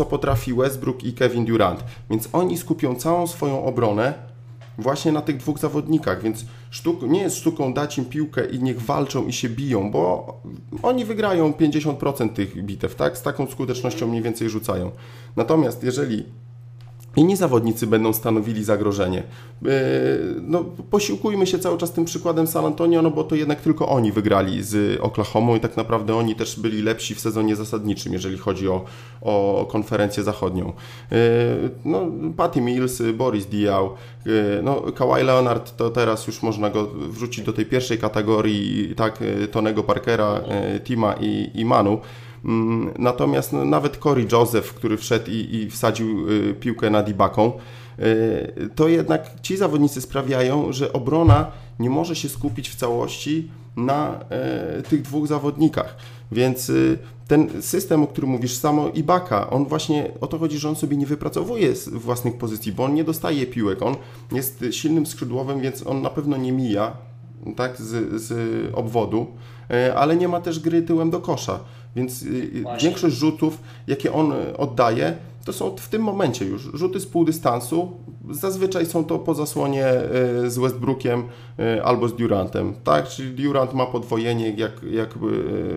co 0.00 0.06
potrafi 0.06 0.54
Westbrook 0.54 1.04
i 1.04 1.12
Kevin 1.12 1.44
Durant, 1.44 1.84
więc 2.10 2.28
oni 2.32 2.58
skupią 2.58 2.94
całą 2.94 3.26
swoją 3.26 3.64
obronę 3.64 4.14
właśnie 4.78 5.12
na 5.12 5.20
tych 5.20 5.36
dwóch 5.36 5.58
zawodnikach, 5.58 6.22
więc 6.22 6.44
sztuk, 6.70 7.02
nie 7.02 7.20
jest 7.20 7.36
sztuką 7.36 7.74
dać 7.74 7.98
im 7.98 8.04
piłkę 8.04 8.46
i 8.46 8.62
niech 8.62 8.82
walczą 8.82 9.26
i 9.26 9.32
się 9.32 9.48
biją, 9.48 9.90
bo 9.90 10.34
oni 10.82 11.04
wygrają 11.04 11.52
50% 11.52 12.32
tych 12.32 12.64
bitew, 12.64 12.94
tak? 12.94 13.18
Z 13.18 13.22
taką 13.22 13.46
skutecznością 13.46 14.06
mniej 14.06 14.22
więcej 14.22 14.50
rzucają. 14.50 14.90
Natomiast 15.36 15.84
jeżeli 15.84 16.24
inni 17.16 17.36
zawodnicy 17.36 17.86
będą 17.86 18.12
stanowili 18.12 18.64
zagrożenie. 18.64 19.18
E, 19.18 19.70
no, 20.42 20.64
posiłkujmy 20.90 21.46
się 21.46 21.58
cały 21.58 21.78
czas 21.78 21.92
tym 21.92 22.04
przykładem 22.04 22.46
San 22.46 22.64
Antonio, 22.64 23.02
no 23.02 23.10
bo 23.10 23.24
to 23.24 23.34
jednak 23.34 23.60
tylko 23.60 23.88
oni 23.88 24.12
wygrali 24.12 24.62
z 24.62 25.00
Oklahoma 25.00 25.56
i 25.56 25.60
tak 25.60 25.76
naprawdę 25.76 26.16
oni 26.16 26.34
też 26.34 26.60
byli 26.60 26.82
lepsi 26.82 27.14
w 27.14 27.20
sezonie 27.20 27.56
zasadniczym, 27.56 28.12
jeżeli 28.12 28.38
chodzi 28.38 28.68
o, 28.68 28.84
o 29.22 29.66
konferencję 29.70 30.22
zachodnią. 30.22 30.72
E, 31.12 31.16
no, 31.84 32.06
Patty 32.36 32.60
Mills, 32.60 33.02
Boris 33.14 33.46
Diaw, 33.46 33.84
e, 34.26 34.62
no, 34.62 34.82
Kawhi 34.94 35.24
Leonard 35.24 35.76
to 35.76 35.90
teraz 35.90 36.26
już 36.26 36.42
można 36.42 36.70
go 36.70 36.86
wrzucić 36.86 37.44
do 37.44 37.52
tej 37.52 37.66
pierwszej 37.66 37.98
kategorii, 37.98 38.94
tak, 38.96 39.18
Tonego 39.50 39.82
Parkera, 39.82 40.40
Tima 40.84 41.14
i, 41.20 41.50
i 41.54 41.64
Manu. 41.64 41.98
Mm, 42.44 42.90
natomiast 42.98 43.52
no, 43.52 43.64
nawet 43.64 43.96
Corey 43.96 44.26
Joseph, 44.32 44.74
który 44.74 44.96
wszedł 44.96 45.30
i, 45.30 45.54
i 45.54 45.70
wsadził 45.70 46.30
y, 46.30 46.54
piłkę 46.60 46.90
nad 46.90 47.08
Ibaką, 47.08 47.52
y, 47.98 48.68
to 48.74 48.88
jednak 48.88 49.40
ci 49.42 49.56
zawodnicy 49.56 50.00
sprawiają, 50.00 50.72
że 50.72 50.92
obrona 50.92 51.52
nie 51.78 51.90
może 51.90 52.16
się 52.16 52.28
skupić 52.28 52.68
w 52.68 52.74
całości 52.74 53.50
na 53.76 54.20
y, 54.78 54.82
tych 54.82 55.02
dwóch 55.02 55.26
zawodnikach. 55.26 55.96
Więc 56.32 56.72
ten 57.28 57.62
system, 57.62 58.02
o 58.02 58.06
którym 58.06 58.30
mówisz, 58.30 58.56
samo 58.56 58.88
Ibaka, 58.88 59.50
on 59.50 59.64
właśnie 59.64 60.10
o 60.20 60.26
to 60.26 60.38
chodzi, 60.38 60.58
że 60.58 60.68
on 60.68 60.76
sobie 60.76 60.96
nie 60.96 61.06
wypracowuje 61.06 61.72
własnych 61.92 62.38
pozycji, 62.38 62.72
bo 62.72 62.84
on 62.84 62.94
nie 62.94 63.04
dostaje 63.04 63.46
piłek, 63.46 63.82
on 63.82 63.96
jest 64.32 64.64
silnym 64.70 65.06
skrzydłowym, 65.06 65.60
więc 65.60 65.86
on 65.86 66.02
na 66.02 66.10
pewno 66.10 66.36
nie 66.36 66.52
mija 66.52 66.96
tak, 67.56 67.76
z, 67.76 68.22
z 68.22 68.34
obwodu, 68.74 69.26
ale 69.96 70.16
nie 70.16 70.28
ma 70.28 70.40
też 70.40 70.60
gry 70.60 70.82
tyłem 70.82 71.10
do 71.10 71.20
kosza. 71.20 71.60
Więc 71.96 72.22
y, 72.22 72.26
y, 72.26 72.62
Właśnie. 72.62 72.88
większość 72.88 73.16
rzutów, 73.16 73.58
jakie 73.86 74.12
on 74.12 74.32
y, 74.32 74.56
oddaje, 74.56 75.16
to 75.44 75.52
są 75.52 75.76
w 75.76 75.88
tym 75.88 76.02
momencie 76.02 76.44
już 76.44 76.70
rzuty 76.74 77.00
z 77.00 77.06
pół 77.06 77.24
dystansu, 77.24 77.92
zazwyczaj 78.30 78.86
są 78.86 79.04
to 79.04 79.18
po 79.18 79.34
zasłonie 79.34 79.86
z 80.46 80.58
Westbrookiem 80.58 81.22
albo 81.84 82.08
z 82.08 82.16
Durantem, 82.16 82.74
tak? 82.84 83.08
Czyli 83.08 83.30
Durant 83.30 83.74
ma 83.74 83.86
podwojenie, 83.86 84.50
jak, 84.50 84.72
jak 84.90 85.14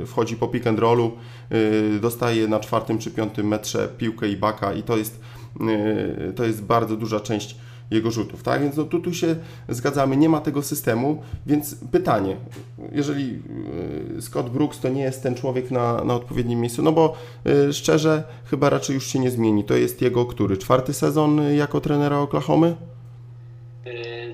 wchodzi 0.06 0.36
po 0.36 0.48
pick 0.48 0.68
and 0.68 0.80
rollu, 0.80 1.12
dostaje 2.02 2.48
na 2.48 2.60
czwartym 2.60 2.98
czy 2.98 3.12
piątym 3.12 3.48
metrze 3.48 3.90
piłkę 3.98 4.28
i 4.30 4.38
baka 4.38 4.74
i 4.74 4.84
to 4.84 4.98
jest, 4.98 5.20
to 6.36 6.44
jest 6.44 6.64
bardzo 6.64 6.98
duża 6.98 7.20
część 7.20 7.56
jego 7.92 8.12
rzutów, 8.12 8.44
tak? 8.44 8.62
Więc 8.62 8.78
no, 8.78 8.84
tu, 8.84 9.00
tu 9.00 9.14
się 9.14 9.36
zgadzamy, 9.70 10.18
nie 10.18 10.30
ma 10.30 10.42
tego 10.42 10.62
systemu, 10.62 11.22
więc 11.46 11.76
pytanie, 11.92 12.38
jeżeli 12.92 13.42
y, 14.18 14.22
Scott 14.22 14.50
Brooks 14.50 14.80
to 14.80 14.90
nie 14.90 15.02
jest 15.02 15.24
ten 15.24 15.36
człowiek 15.36 15.72
na, 15.72 16.04
na 16.04 16.14
odpowiednim 16.14 16.60
miejscu, 16.62 16.82
no 16.82 16.92
bo 16.92 17.16
y, 17.70 17.74
szczerze 17.74 18.24
chyba 18.46 18.70
raczej 18.70 18.94
już 18.94 19.08
się 19.08 19.20
nie 19.20 19.32
zmieni, 19.32 19.64
to 19.64 19.76
jest 19.76 20.02
jego 20.02 20.26
który? 20.26 20.58
Czwarty 20.58 20.94
sezon 20.94 21.42
jako 21.56 21.82
trenera 21.82 22.20
Oklahomy? 22.20 22.76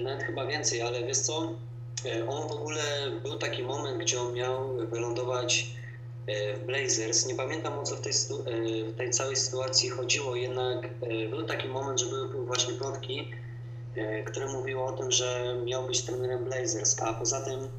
Nawet 0.03 0.23
chyba 0.23 0.45
więcej, 0.45 0.81
ale 0.81 1.03
wiesz 1.03 1.17
co, 1.17 1.53
on 2.27 2.47
w 2.49 2.51
ogóle 2.51 2.81
był 3.23 3.37
taki 3.37 3.63
moment, 3.63 4.01
gdzie 4.01 4.21
on 4.21 4.33
miał 4.33 4.77
wylądować 4.91 5.67
Blazers. 6.65 7.27
Nie 7.27 7.35
pamiętam 7.35 7.79
o 7.79 7.83
co 7.83 7.95
w 7.95 8.01
tej, 8.01 8.13
w 8.93 8.97
tej 8.97 9.09
całej 9.09 9.35
sytuacji 9.35 9.89
chodziło, 9.89 10.35
jednak 10.35 10.89
był 11.29 11.43
taki 11.43 11.67
moment, 11.67 11.99
że 11.99 12.05
były 12.05 12.45
właśnie 12.45 12.73
plotki, 12.73 13.31
E, 13.95 14.23
które 14.23 14.47
mówiło 14.47 14.85
o 14.85 14.91
tym, 14.91 15.11
że 15.11 15.55
miał 15.65 15.87
być 15.87 16.01
trenerem 16.01 16.45
Blazers, 16.45 17.01
a 17.01 17.13
poza 17.13 17.41
tym 17.41 17.69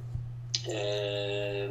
e, 0.68 1.68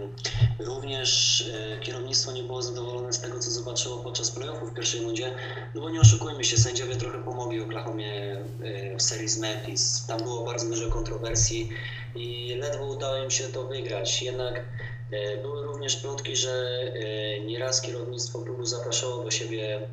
również 0.60 1.42
e, 1.54 1.80
kierownictwo 1.80 2.32
nie 2.32 2.44
było 2.44 2.62
zadowolone 2.62 3.14
z 3.14 3.22
tego, 3.22 3.40
co 3.40 3.52
zobaczyło 3.52 3.98
podczas 3.98 4.32
playoffów 4.32 4.72
w 4.72 4.74
pierwszej 4.74 5.02
rundzie, 5.02 5.36
no 5.76 5.82
bo 5.82 5.90
nie 5.90 6.02
oszukujmy 6.02 6.44
się, 6.44 6.58
sędziowie 6.58 6.96
trochę 6.96 7.24
pomogli 7.24 7.62
Oklahomie 7.62 8.38
w 8.98 9.02
serii 9.02 9.30
z 9.30 9.38
Memphis. 9.40 10.06
Tam 10.08 10.24
było 10.24 10.46
bardzo 10.46 10.66
dużo 10.66 10.90
kontrowersji 10.90 11.70
i 12.16 12.56
ledwo 12.56 12.86
udało 12.86 13.18
im 13.18 13.32
się 13.32 13.44
to 13.44 13.64
wygrać. 13.64 14.22
Jednak 14.22 14.64
były 15.42 15.64
również 15.64 15.96
plotki, 15.96 16.36
że 16.36 16.80
nieraz 17.46 17.82
kierownictwo 17.82 18.40
klubu 18.40 18.66
zapraszało 18.66 19.24
do 19.24 19.32
siebie 19.32 19.88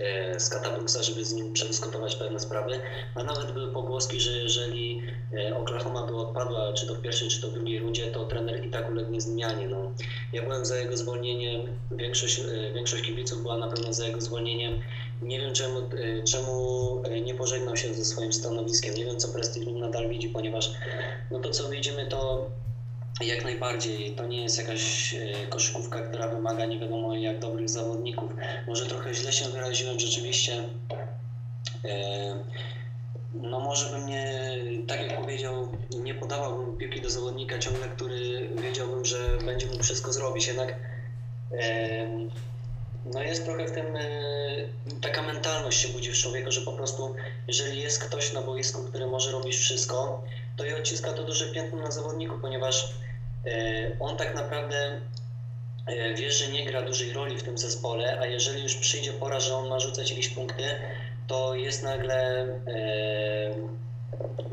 E, 0.00 0.40
z 0.40 0.48
Katabruksa, 0.48 1.02
żeby 1.02 1.24
z 1.24 1.32
nim 1.32 1.52
przedyskutować 1.52 2.16
pewne 2.16 2.40
sprawy, 2.40 2.80
a 3.14 3.24
nawet 3.24 3.52
były 3.52 3.72
pogłoski, 3.72 4.20
że 4.20 4.30
jeżeli 4.30 5.02
e, 5.34 5.56
Oklahoma 5.56 6.06
by 6.06 6.16
odpadła, 6.16 6.72
czy 6.72 6.86
to 6.86 6.94
w 6.94 7.00
pierwszej, 7.00 7.28
czy 7.28 7.40
to 7.40 7.48
w 7.48 7.52
drugiej 7.52 7.78
rundzie, 7.78 8.06
to 8.06 8.24
trener 8.24 8.66
i 8.66 8.70
tak 8.70 8.90
ulegnie 8.90 9.20
zmianie. 9.20 9.68
No, 9.68 9.92
ja 10.32 10.42
byłem 10.42 10.64
za 10.64 10.78
jego 10.78 10.96
zwolnieniem, 10.96 11.66
większość, 11.90 12.40
e, 12.40 12.72
większość 12.74 13.02
kibiców 13.02 13.42
była 13.42 13.58
na 13.58 13.68
pewno 13.68 13.92
za 13.92 14.06
jego 14.06 14.20
zwolnieniem. 14.20 14.80
Nie 15.22 15.40
wiem 15.40 15.52
czemu, 15.52 15.80
czemu 16.24 17.02
nie 17.22 17.34
pożegnał 17.34 17.76
się 17.76 17.94
ze 17.94 18.04
swoim 18.04 18.32
stanowiskiem, 18.32 18.94
nie 18.94 19.04
wiem 19.04 19.18
co 19.18 19.28
Prestige 19.28 19.72
nadal 19.72 20.08
widzi, 20.08 20.28
ponieważ 20.28 20.74
no 21.30 21.38
to 21.38 21.50
co 21.50 21.68
widzimy 21.68 22.06
to 22.06 22.50
jak 23.26 23.44
najbardziej. 23.44 24.14
To 24.14 24.26
nie 24.26 24.42
jest 24.42 24.58
jakaś 24.58 25.14
e, 25.14 25.46
koszykówka, 25.46 26.00
która 26.00 26.28
wymaga 26.28 26.66
nie 26.66 26.78
wiadomo 26.78 27.14
jak 27.14 27.38
dobrych 27.38 27.68
zawodników. 27.68 28.32
Może 28.66 28.86
trochę 28.86 29.14
źle 29.14 29.32
się 29.32 29.44
wyraziłem 29.44 30.00
rzeczywiście. 30.00 30.64
E, 31.84 32.38
no 33.34 33.60
może 33.60 33.90
bym 33.90 34.06
nie, 34.06 34.50
tak 34.86 35.00
jak 35.00 35.20
powiedział, 35.20 35.68
nie 35.90 36.14
podawałbym 36.14 36.76
piłki 36.76 37.00
do 37.00 37.10
zawodnika 37.10 37.58
ciągle, 37.58 37.88
który 37.88 38.48
wiedziałbym, 38.62 39.04
że 39.04 39.38
będzie 39.44 39.66
mógł 39.66 39.82
wszystko 39.82 40.12
zrobić. 40.12 40.46
Jednak 40.46 40.76
e, 41.52 42.08
no 43.12 43.22
jest 43.22 43.44
trochę 43.44 43.66
w 43.66 43.72
tym 43.72 43.86
taka 45.00 45.22
mentalność 45.22 45.80
się 45.80 45.88
budzi 45.88 46.12
w 46.12 46.16
człowieku, 46.16 46.50
że 46.50 46.60
po 46.60 46.72
prostu 46.72 47.14
jeżeli 47.48 47.80
jest 47.80 48.04
ktoś 48.04 48.32
na 48.32 48.42
boisku, 48.42 48.82
który 48.82 49.06
może 49.06 49.32
robić 49.32 49.56
wszystko, 49.56 50.22
to 50.56 50.64
i 50.64 50.74
odciska 50.74 51.12
to 51.12 51.24
duże 51.24 51.46
piętno 51.46 51.78
na 51.78 51.90
zawodniku, 51.90 52.38
ponieważ 52.38 52.94
on 54.00 54.16
tak 54.16 54.34
naprawdę 54.34 55.00
e, 55.86 56.14
wie, 56.14 56.30
że 56.30 56.48
nie 56.48 56.66
gra 56.66 56.82
dużej 56.82 57.12
roli 57.12 57.38
w 57.38 57.42
tym 57.42 57.58
zespole, 57.58 58.18
a 58.20 58.26
jeżeli 58.26 58.62
już 58.62 58.76
przyjdzie 58.76 59.12
pora, 59.12 59.40
że 59.40 59.54
on 59.54 59.68
ma 59.68 59.80
rzucać 59.80 60.10
jakieś 60.10 60.28
punkty, 60.28 60.64
to 61.26 61.54
jest 61.54 61.82
nagle 61.82 62.42
e, 62.66 63.54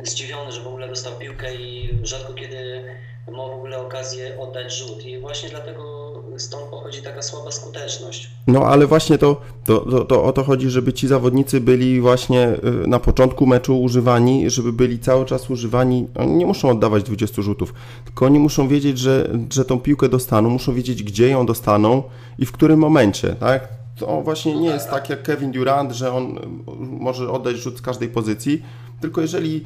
zdziwiony, 0.04 0.52
że 0.52 0.62
w 0.62 0.68
ogóle 0.68 0.88
dostał 0.88 1.18
piłkę 1.18 1.56
i 1.56 2.00
rzadko 2.04 2.34
kiedy 2.34 2.84
ma 3.32 3.48
w 3.48 3.56
ogóle 3.56 3.78
okazję 3.78 4.40
oddać 4.40 4.74
rzut. 4.74 5.06
I 5.06 5.20
właśnie 5.20 5.50
dlatego 5.50 5.97
stąd 6.40 6.64
pochodzi 6.64 7.02
taka 7.02 7.22
słaba 7.22 7.52
skuteczność. 7.52 8.30
No 8.48 8.66
ale 8.66 8.88
właśnie 8.88 9.18
to, 9.18 9.42
to, 9.66 9.80
to, 9.80 10.06
to, 10.06 10.24
o 10.24 10.34
to 10.34 10.44
chodzi, 10.44 10.70
żeby 10.70 10.94
ci 10.94 11.08
zawodnicy 11.08 11.62
byli 11.62 12.02
właśnie 12.02 12.50
y, 12.84 12.88
na 12.88 13.00
początku 13.00 13.46
meczu 13.46 13.82
używani, 13.82 14.50
żeby 14.50 14.74
byli 14.74 15.00
cały 15.00 15.26
czas 15.26 15.50
używani. 15.50 16.08
Oni 16.16 16.32
nie 16.32 16.46
muszą 16.46 16.70
oddawać 16.70 17.04
20 17.04 17.42
rzutów, 17.42 17.74
tylko 18.06 18.26
oni 18.26 18.40
muszą 18.40 18.68
wiedzieć, 18.68 19.00
że, 19.00 19.30
że 19.54 19.66
tą 19.66 19.80
piłkę 19.80 20.10
dostaną, 20.10 20.50
muszą 20.50 20.74
wiedzieć, 20.74 21.04
gdzie 21.04 21.30
ją 21.30 21.46
dostaną 21.46 22.04
i 22.40 22.46
w 22.46 22.52
którym 22.52 22.80
momencie, 22.80 23.36
tak? 23.40 23.68
To 23.96 24.22
właśnie 24.22 24.56
nie 24.56 24.70
jest 24.70 24.90
tak 24.90 25.10
jak 25.10 25.24
Kevin 25.24 25.52
Durant, 25.52 25.92
że 25.92 26.14
on 26.14 26.38
y, 26.38 26.42
może 26.80 27.32
oddać 27.32 27.56
rzut 27.56 27.78
z 27.78 27.82
każdej 27.82 28.10
pozycji, 28.10 28.64
tylko 29.02 29.22
jeżeli 29.22 29.64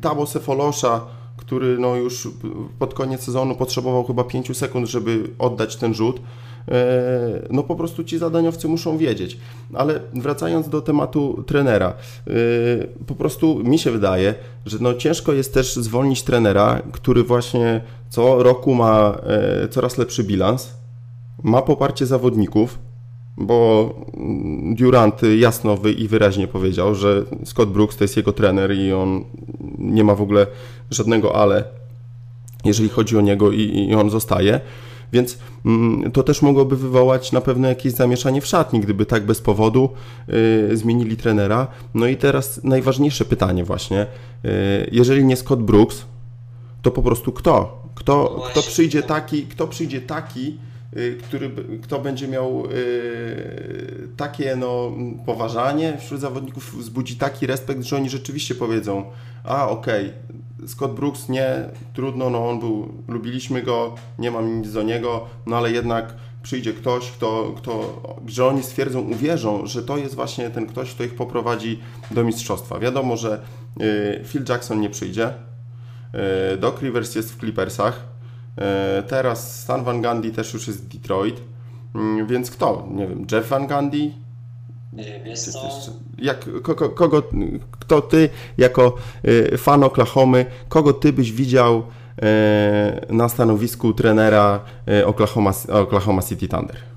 Tabo 0.00 0.26
Sefolosza 0.26 1.00
który 1.40 1.78
no 1.78 1.96
już 1.96 2.28
pod 2.78 2.94
koniec 2.94 3.22
sezonu 3.22 3.56
potrzebował 3.56 4.04
chyba 4.04 4.24
5 4.24 4.56
sekund, 4.56 4.88
żeby 4.88 5.30
oddać 5.38 5.76
ten 5.76 5.94
rzut. 5.94 6.20
E, 6.68 7.46
no 7.50 7.62
po 7.62 7.76
prostu 7.76 8.04
ci 8.04 8.18
zadaniowcy 8.18 8.68
muszą 8.68 8.98
wiedzieć. 8.98 9.38
Ale 9.74 10.00
wracając 10.14 10.68
do 10.68 10.80
tematu 10.80 11.44
trenera, 11.46 11.88
e, 11.88 12.32
po 13.06 13.14
prostu 13.14 13.60
mi 13.64 13.78
się 13.78 13.90
wydaje, 13.90 14.34
że 14.66 14.78
no 14.80 14.94
ciężko 14.94 15.32
jest 15.32 15.54
też 15.54 15.76
zwolnić 15.76 16.22
trenera, 16.22 16.82
który 16.92 17.24
właśnie 17.24 17.80
co 18.08 18.42
roku 18.42 18.74
ma 18.74 19.18
e, 19.22 19.68
coraz 19.68 19.98
lepszy 19.98 20.24
bilans, 20.24 20.72
ma 21.42 21.62
poparcie 21.62 22.06
zawodników, 22.06 22.78
bo 23.40 23.94
Durant 24.74 25.20
jasno 25.38 25.78
i 25.96 26.08
wyraźnie 26.08 26.48
powiedział, 26.48 26.94
że 26.94 27.24
Scott 27.44 27.70
Brooks 27.70 27.96
to 27.96 28.04
jest 28.04 28.16
jego 28.16 28.32
trener 28.32 28.74
i 28.74 28.92
on 28.92 29.24
nie 29.78 30.04
ma 30.04 30.14
w 30.14 30.22
ogóle 30.22 30.46
żadnego 30.90 31.36
ale, 31.36 31.64
jeżeli 32.64 32.88
chodzi 32.88 33.16
o 33.16 33.20
niego 33.20 33.52
i, 33.52 33.88
i 33.88 33.94
on 33.94 34.10
zostaje. 34.10 34.60
Więc 35.12 35.38
mm, 35.64 36.12
to 36.12 36.22
też 36.22 36.42
mogłoby 36.42 36.76
wywołać 36.76 37.32
na 37.32 37.40
pewno 37.40 37.68
jakieś 37.68 37.92
zamieszanie 37.92 38.40
w 38.40 38.46
szatni, 38.46 38.80
gdyby 38.80 39.06
tak 39.06 39.26
bez 39.26 39.40
powodu 39.40 39.88
y, 40.70 40.76
zmienili 40.76 41.16
trenera. 41.16 41.66
No 41.94 42.06
i 42.06 42.16
teraz 42.16 42.64
najważniejsze 42.64 43.24
pytanie 43.24 43.64
właśnie. 43.64 44.06
Y, 44.44 44.88
jeżeli 44.92 45.24
nie 45.24 45.36
Scott 45.36 45.62
Brooks, 45.62 46.04
to 46.82 46.90
po 46.90 47.02
prostu 47.02 47.32
kto? 47.32 47.80
Kto, 47.94 48.44
kto 48.50 48.62
przyjdzie 48.62 49.02
taki, 49.02 49.42
kto 49.42 49.66
przyjdzie 49.66 50.00
taki, 50.00 50.58
który, 51.22 51.50
kto 51.82 51.98
będzie 51.98 52.28
miał 52.28 52.66
y, 52.66 54.08
takie 54.16 54.56
no, 54.56 54.92
poważanie 55.26 55.98
wśród 55.98 56.20
zawodników, 56.20 56.76
wzbudzi 56.78 57.16
taki 57.16 57.46
respekt, 57.46 57.82
że 57.82 57.96
oni 57.96 58.10
rzeczywiście 58.10 58.54
powiedzą, 58.54 59.04
a 59.44 59.68
okej, 59.68 60.06
okay, 60.06 60.68
Scott 60.68 60.94
Brooks 60.94 61.28
nie, 61.28 61.54
trudno, 61.94 62.30
no 62.30 62.48
on 62.48 62.60
był, 62.60 62.88
lubiliśmy 63.08 63.62
go, 63.62 63.94
nie 64.18 64.30
mam 64.30 64.60
nic 64.60 64.72
do 64.72 64.82
niego, 64.82 65.26
no 65.46 65.56
ale 65.56 65.72
jednak 65.72 66.14
przyjdzie 66.42 66.72
ktoś, 66.72 67.10
kto, 67.10 67.54
kto, 67.56 68.02
że 68.26 68.46
oni 68.46 68.62
stwierdzą, 68.62 69.00
uwierzą, 69.00 69.66
że 69.66 69.82
to 69.82 69.96
jest 69.96 70.14
właśnie 70.14 70.50
ten 70.50 70.66
ktoś, 70.66 70.94
kto 70.94 71.04
ich 71.04 71.14
poprowadzi 71.14 71.80
do 72.10 72.24
mistrzostwa. 72.24 72.78
Wiadomo, 72.78 73.16
że 73.16 73.42
y, 73.80 74.24
Phil 74.24 74.44
Jackson 74.48 74.80
nie 74.80 74.90
przyjdzie, 74.90 75.32
Doc 76.58 76.80
Rivers 76.80 77.14
jest 77.14 77.32
w 77.32 77.40
Clippersach, 77.40 78.09
teraz 79.08 79.60
Stan 79.60 79.84
Van 79.84 80.02
Gundy 80.02 80.30
też 80.30 80.54
już 80.54 80.68
jest 80.68 80.88
Detroit. 80.88 81.40
Mm, 81.94 82.26
więc 82.26 82.50
kto? 82.50 82.88
Nie 82.90 83.08
wiem, 83.08 83.26
Jeff 83.32 83.48
Van 83.48 83.66
Gundy? 83.66 84.10
Wiesz 85.24 85.40
co? 85.40 85.92
Jak, 86.18 86.62
kogo, 86.62 86.88
kogo, 86.88 87.22
kto 87.70 88.00
ty 88.02 88.28
jako 88.58 88.94
e, 89.52 89.58
fan 89.58 89.84
Oklahomy, 89.84 90.46
kogo 90.68 90.92
ty 90.92 91.12
byś 91.12 91.32
widział 91.32 91.82
e, 92.22 93.06
na 93.08 93.28
stanowisku 93.28 93.92
trenera 93.92 94.60
Oklahoma, 95.06 95.52
Oklahoma 95.68 96.22
City 96.22 96.48
Thunder? 96.48 96.89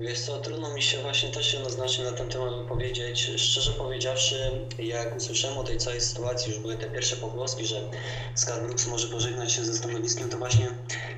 Wiesz 0.00 0.20
co, 0.20 0.38
trudno 0.38 0.74
mi 0.74 0.82
się 0.82 0.98
właśnie 0.98 1.28
też 1.30 1.54
jednoznacznie 1.54 2.04
na 2.04 2.12
ten 2.12 2.28
temat 2.28 2.56
wypowiedzieć. 2.56 3.30
Szczerze 3.36 3.72
powiedziawszy, 3.72 4.66
jak 4.78 5.16
usłyszałem 5.16 5.58
o 5.58 5.64
tej 5.64 5.78
całej 5.78 6.00
sytuacji, 6.00 6.52
już 6.52 6.60
były 6.60 6.76
te 6.76 6.86
pierwsze 6.86 7.16
pogłoski, 7.16 7.66
że 7.66 7.90
Scott 8.34 8.62
Brooks 8.62 8.86
może 8.86 9.08
pożegnać 9.08 9.52
się 9.52 9.64
ze 9.64 9.74
stanowiskiem, 9.74 10.28
to 10.28 10.38
właśnie 10.38 10.68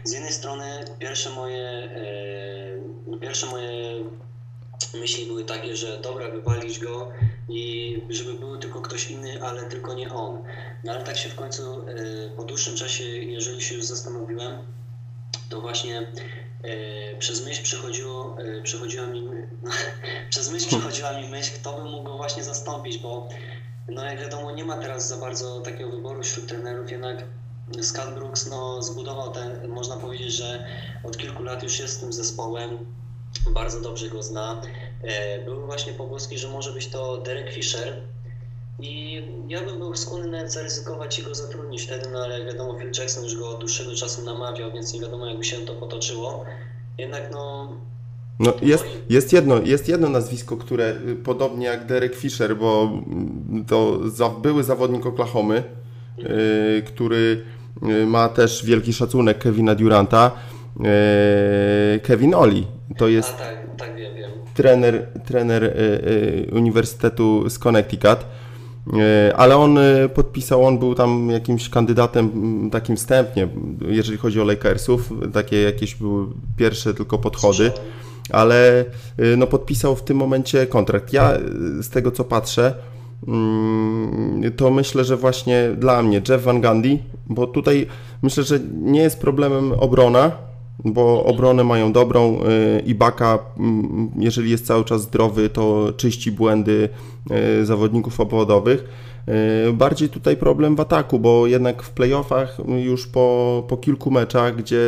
z 0.04 0.12
jednej 0.12 0.32
strony 0.32 0.84
pierwsze 0.98 1.30
moje, 1.30 1.68
e, 3.12 3.18
pierwsze 3.20 3.46
moje 3.46 4.04
myśli 4.94 5.26
były 5.26 5.44
takie, 5.44 5.76
że 5.76 5.98
dobra, 6.00 6.30
wywalić 6.30 6.78
go 6.78 7.08
i 7.48 7.96
żeby 8.10 8.34
był 8.34 8.58
tylko 8.58 8.80
ktoś 8.80 9.10
inny, 9.10 9.42
ale 9.42 9.62
tylko 9.62 9.94
nie 9.94 10.12
on. 10.12 10.42
No 10.84 10.92
ale 10.92 11.02
tak 11.02 11.16
się 11.16 11.28
w 11.28 11.34
końcu 11.34 11.88
e, 11.88 12.30
po 12.36 12.44
dłuższym 12.44 12.76
czasie, 12.76 13.04
jeżeli 13.04 13.62
się 13.62 13.74
już 13.74 13.84
zastanowiłem, 13.84 14.58
to 15.48 15.60
właśnie 15.60 16.06
przez 17.18 17.44
myśl 17.44 17.62
przychodziło, 17.62 18.36
e, 18.38 18.62
przychodziła 18.62 19.06
mi, 19.06 19.28
przez 20.30 20.50
myśl 20.50 20.66
przychodziła 20.68 21.12
mi 21.20 21.28
myśl, 21.28 21.52
kto 21.54 21.72
by 21.72 21.84
mógł 21.84 22.04
go 22.04 22.16
właśnie 22.16 22.44
zastąpić, 22.44 22.98
bo 22.98 23.28
No 23.88 24.04
jak 24.04 24.20
wiadomo, 24.20 24.50
nie 24.50 24.64
ma 24.64 24.76
teraz 24.76 25.08
za 25.08 25.16
bardzo 25.16 25.60
takiego 25.60 25.90
wyboru 25.90 26.22
wśród 26.22 26.46
trenerów, 26.46 26.90
jednak 26.90 27.24
Scott 27.82 28.14
Brooks 28.14 28.50
no, 28.50 28.82
zbudował 28.82 29.32
ten, 29.32 29.68
można 29.68 29.96
powiedzieć, 29.96 30.32
że 30.32 30.66
od 31.04 31.16
kilku 31.16 31.42
lat 31.42 31.62
już 31.62 31.78
jest 31.78 32.00
tym 32.00 32.12
zespołem, 32.12 32.78
bardzo 33.50 33.80
dobrze 33.80 34.08
go 34.08 34.22
zna. 34.22 34.60
E, 35.02 35.44
były 35.44 35.66
właśnie 35.66 35.92
pogłoski, 35.92 36.38
że 36.38 36.48
może 36.48 36.72
być 36.72 36.86
to 36.86 37.16
Derek 37.16 37.52
Fisher 37.52 38.02
i 38.82 39.22
ja 39.48 39.60
bym 39.64 39.78
był 39.78 39.96
skłonny 39.96 40.50
zaryzykować 40.50 41.18
i 41.18 41.22
go 41.22 41.34
zatrudnić 41.34 41.82
wtedy, 41.82 42.08
no 42.12 42.18
ale 42.18 42.44
wiadomo, 42.44 42.74
Phil 42.78 42.90
Jackson 42.98 43.24
już 43.24 43.36
go 43.36 43.48
od 43.48 43.58
dłuższego 43.58 43.94
czasu 43.94 44.24
namawiał, 44.24 44.72
więc 44.72 44.94
nie 44.94 45.00
wiadomo 45.00 45.26
jakby 45.26 45.44
się 45.44 45.56
to 45.56 45.74
potoczyło. 45.74 46.44
Jednak 46.98 47.30
no 47.32 47.72
no, 48.38 48.52
jest, 48.62 48.84
jest, 49.10 49.32
jedno, 49.32 49.60
jest 49.64 49.88
jedno 49.88 50.08
nazwisko, 50.08 50.56
które 50.56 50.94
y, 51.08 51.16
podobnie 51.16 51.66
jak 51.66 51.86
Derek 51.86 52.14
Fisher, 52.14 52.56
bo 52.56 52.90
mm, 53.06 53.64
to 53.68 54.08
za, 54.08 54.28
były 54.28 54.64
zawodnik 54.64 55.06
Oklahomy, 55.06 55.62
który 56.86 57.44
y, 58.02 58.06
ma 58.06 58.28
też 58.28 58.64
wielki 58.64 58.92
szacunek 58.92 59.38
Kevina 59.38 59.74
Duranta, 59.74 60.30
yy, 60.80 62.00
Kevin 62.00 62.34
Oli. 62.34 62.66
To 62.96 63.08
jest 63.08 63.34
A, 63.34 63.38
tak, 63.38 63.76
tak, 63.76 63.96
wiem, 63.96 64.14
wiem. 64.16 64.30
trener, 64.54 65.06
trener 65.26 65.76
Uniwersytetu 66.52 67.50
z 67.50 67.58
Connecticut. 67.58 68.18
Ale 69.36 69.56
on 69.56 69.78
podpisał, 70.14 70.64
on 70.64 70.78
był 70.78 70.94
tam 70.94 71.30
jakimś 71.30 71.68
kandydatem 71.68 72.30
takim 72.72 72.96
wstępnie, 72.96 73.48
jeżeli 73.88 74.18
chodzi 74.18 74.40
o 74.40 74.44
Lakersów, 74.44 75.12
takie 75.32 75.62
jakieś 75.62 75.94
były 75.94 76.26
pierwsze 76.56 76.94
tylko 76.94 77.18
podchody. 77.18 77.72
Ale 78.30 78.84
y, 79.20 79.36
no, 79.36 79.46
podpisał 79.46 79.96
w 79.96 80.02
tym 80.02 80.16
momencie 80.16 80.66
kontrakt. 80.66 81.12
Ja 81.12 81.32
z 81.80 81.88
tego 81.88 82.10
co 82.10 82.24
patrzę, 82.24 82.74
mm, 83.28 84.52
to 84.56 84.70
myślę, 84.70 85.04
że 85.04 85.16
właśnie 85.16 85.70
dla 85.78 86.02
mnie 86.02 86.22
Jeff 86.28 86.42
Van 86.42 86.60
Gundy, 86.60 86.98
bo 87.26 87.46
tutaj 87.46 87.86
myślę, 88.22 88.44
że 88.44 88.60
nie 88.82 89.00
jest 89.00 89.20
problemem 89.20 89.72
obrona, 89.72 90.32
bo 90.84 91.24
obronę 91.24 91.64
mają 91.64 91.92
dobrą 91.92 92.38
y, 92.78 92.82
i 92.86 92.94
Baka, 92.94 93.38
jeżeli 94.16 94.50
jest 94.50 94.66
cały 94.66 94.84
czas 94.84 95.02
zdrowy, 95.02 95.48
to 95.48 95.92
czyści 95.96 96.32
błędy 96.32 96.88
zawodników 97.62 98.20
obwodowych. 98.20 98.84
E, 99.26 99.72
bardziej 99.72 100.08
tutaj 100.08 100.36
problem 100.36 100.76
w 100.76 100.80
ataku, 100.80 101.18
bo 101.18 101.46
jednak 101.46 101.82
w 101.82 101.90
playoffach 101.90 102.58
już 102.84 103.06
po, 103.06 103.64
po 103.68 103.76
kilku 103.76 104.10
meczach, 104.10 104.56
gdzie 104.56 104.80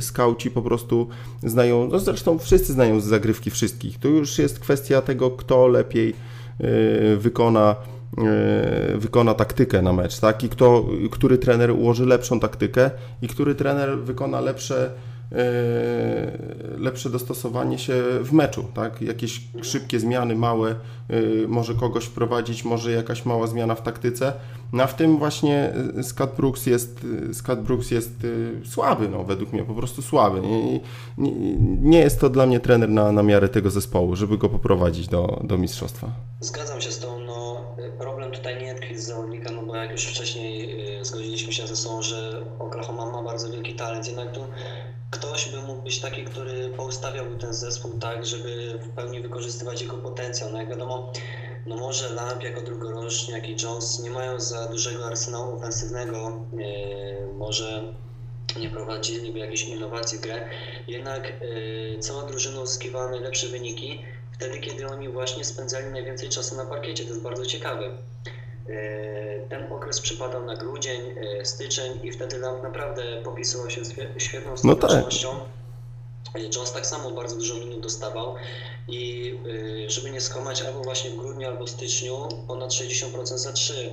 skauci 0.00 0.50
po 0.50 0.62
prostu 0.62 1.08
znają, 1.42 1.88
no 1.92 1.98
zresztą 1.98 2.38
wszyscy 2.38 2.72
znają 2.72 3.00
z 3.00 3.04
zagrywki 3.04 3.50
wszystkich, 3.50 3.98
to 3.98 4.08
już 4.08 4.38
jest 4.38 4.60
kwestia 4.60 5.02
tego, 5.02 5.30
kto 5.30 5.66
lepiej 5.66 6.14
wykona 7.16 7.76
wykona 8.94 9.34
taktykę 9.34 9.82
na 9.82 9.92
mecz, 9.92 10.20
tak? 10.20 10.44
I 10.44 10.48
kto, 10.48 10.84
który 11.10 11.38
trener 11.38 11.70
ułoży 11.70 12.06
lepszą 12.06 12.40
taktykę 12.40 12.90
i 13.22 13.28
który 13.28 13.54
trener 13.54 13.98
wykona 13.98 14.40
lepsze 14.40 14.90
lepsze 16.78 17.10
dostosowanie 17.10 17.78
się 17.78 18.02
w 18.20 18.32
meczu, 18.32 18.64
tak? 18.74 19.02
Jakieś 19.02 19.40
szybkie 19.62 20.00
zmiany, 20.00 20.36
małe, 20.36 20.70
e, 20.70 20.76
może 21.48 21.74
kogoś 21.74 22.04
wprowadzić, 22.04 22.64
może 22.64 22.92
jakaś 22.92 23.24
mała 23.24 23.46
zmiana 23.46 23.74
w 23.74 23.82
taktyce. 23.82 24.32
No 24.72 24.82
a 24.82 24.86
w 24.86 24.96
tym 24.96 25.18
właśnie 25.18 25.72
e, 25.98 26.02
Scott 26.02 26.36
Brooks 26.36 26.66
jest, 26.66 27.06
Scott 27.32 27.60
Brooks 27.60 27.90
jest 27.90 28.26
słaby, 28.64 29.08
no, 29.08 29.24
według 29.24 29.52
mnie 29.52 29.64
po 29.64 29.74
prostu 29.74 30.02
słaby. 30.02 30.40
Nie, 30.40 30.80
nie, 31.18 31.32
nie 31.80 31.98
jest 31.98 32.20
to 32.20 32.30
dla 32.30 32.46
mnie 32.46 32.60
trener 32.60 32.88
na, 32.88 33.12
na 33.12 33.22
miarę 33.22 33.48
tego 33.48 33.70
zespołu, 33.70 34.16
żeby 34.16 34.38
go 34.38 34.48
poprowadzić 34.48 35.08
do, 35.08 35.40
do 35.44 35.58
mistrzostwa. 35.58 36.08
Zgadzam 36.40 36.80
się 36.80 36.90
z 36.90 36.98
tą, 36.98 37.20
no 37.20 37.40
problem 37.98 38.30
tutaj 38.30 38.62
nie 38.62 38.74
tkwi 38.74 38.98
z 38.98 39.06
zawodnika, 39.06 39.52
no 39.52 39.62
bo 39.62 39.76
jak 39.76 39.90
już 39.90 40.06
wcześniej 40.06 40.76
zgodziliśmy 41.02 41.52
się 41.52 41.66
ze 41.66 41.76
sobą, 41.76 42.02
że 42.02 42.42
Oklahoma 42.58 43.12
ma 43.12 43.22
bardzo 43.22 43.50
wielki 43.50 43.74
talent, 43.74 44.06
jednak 44.06 44.32
tu 44.32 44.40
ktoś 45.20 45.48
by 45.48 45.62
mógł 45.62 45.82
być 45.82 46.00
taki, 46.00 46.24
który 46.24 46.68
poustawiałby 46.68 47.36
ten 47.36 47.54
zespół 47.54 47.98
tak, 47.98 48.26
żeby 48.26 48.78
w 48.82 48.88
pełni 48.88 49.20
wykorzystywać 49.20 49.82
jego 49.82 49.96
potencjał. 49.96 50.50
No 50.52 50.58
jak 50.58 50.68
wiadomo, 50.68 51.12
no 51.66 51.76
może 51.76 52.14
Lamp 52.14 52.42
jako 52.42 52.62
drugoroczniak 52.62 53.48
i 53.48 53.56
Jones 53.62 54.02
nie 54.02 54.10
mają 54.10 54.40
za 54.40 54.68
dużego 54.68 55.06
arsenału 55.06 55.56
ofensywnego, 55.56 56.44
yy, 56.52 57.34
może 57.34 57.82
nie 58.60 58.70
prowadziliby 58.70 59.38
jakiejś 59.38 59.62
innowacji 59.62 60.18
w 60.18 60.20
grę, 60.20 60.48
jednak 60.88 61.32
yy, 61.40 61.98
cała 61.98 62.22
drużyna 62.22 62.60
uzyskiwała 62.60 63.10
najlepsze 63.10 63.46
wyniki 63.46 64.02
wtedy, 64.32 64.58
kiedy 64.58 64.86
oni 64.86 65.08
właśnie 65.08 65.44
spędzali 65.44 65.86
najwięcej 65.86 66.28
czasu 66.28 66.56
na 66.56 66.66
parkiecie. 66.66 67.04
To 67.04 67.10
jest 67.10 67.22
bardzo 67.22 67.46
ciekawe. 67.46 67.90
E, 68.68 69.48
ten 69.48 69.72
okres 69.72 70.00
przypadał 70.00 70.44
na 70.44 70.56
grudzień, 70.56 71.00
e, 71.40 71.44
styczeń 71.44 72.00
i 72.02 72.12
wtedy 72.12 72.38
Lamp 72.38 72.62
naprawdę 72.62 73.22
popisywał 73.24 73.70
się 73.70 73.80
świetną 74.18 74.56
skutecznością. 74.56 75.28
No 75.32 75.40
tak. 76.32 76.54
Jones 76.56 76.72
tak 76.72 76.86
samo 76.86 77.10
bardzo 77.10 77.36
dużo 77.36 77.54
minut 77.54 77.80
dostawał 77.80 78.34
i 78.90 79.34
żeby 79.86 80.10
nie 80.10 80.20
skłamać, 80.20 80.62
albo 80.62 80.82
właśnie 80.82 81.10
w 81.10 81.16
grudniu, 81.16 81.48
albo 81.48 81.66
w 81.66 81.70
styczniu 81.70 82.28
ponad 82.48 82.70
60% 82.70 83.38
za 83.38 83.52
3 83.52 83.90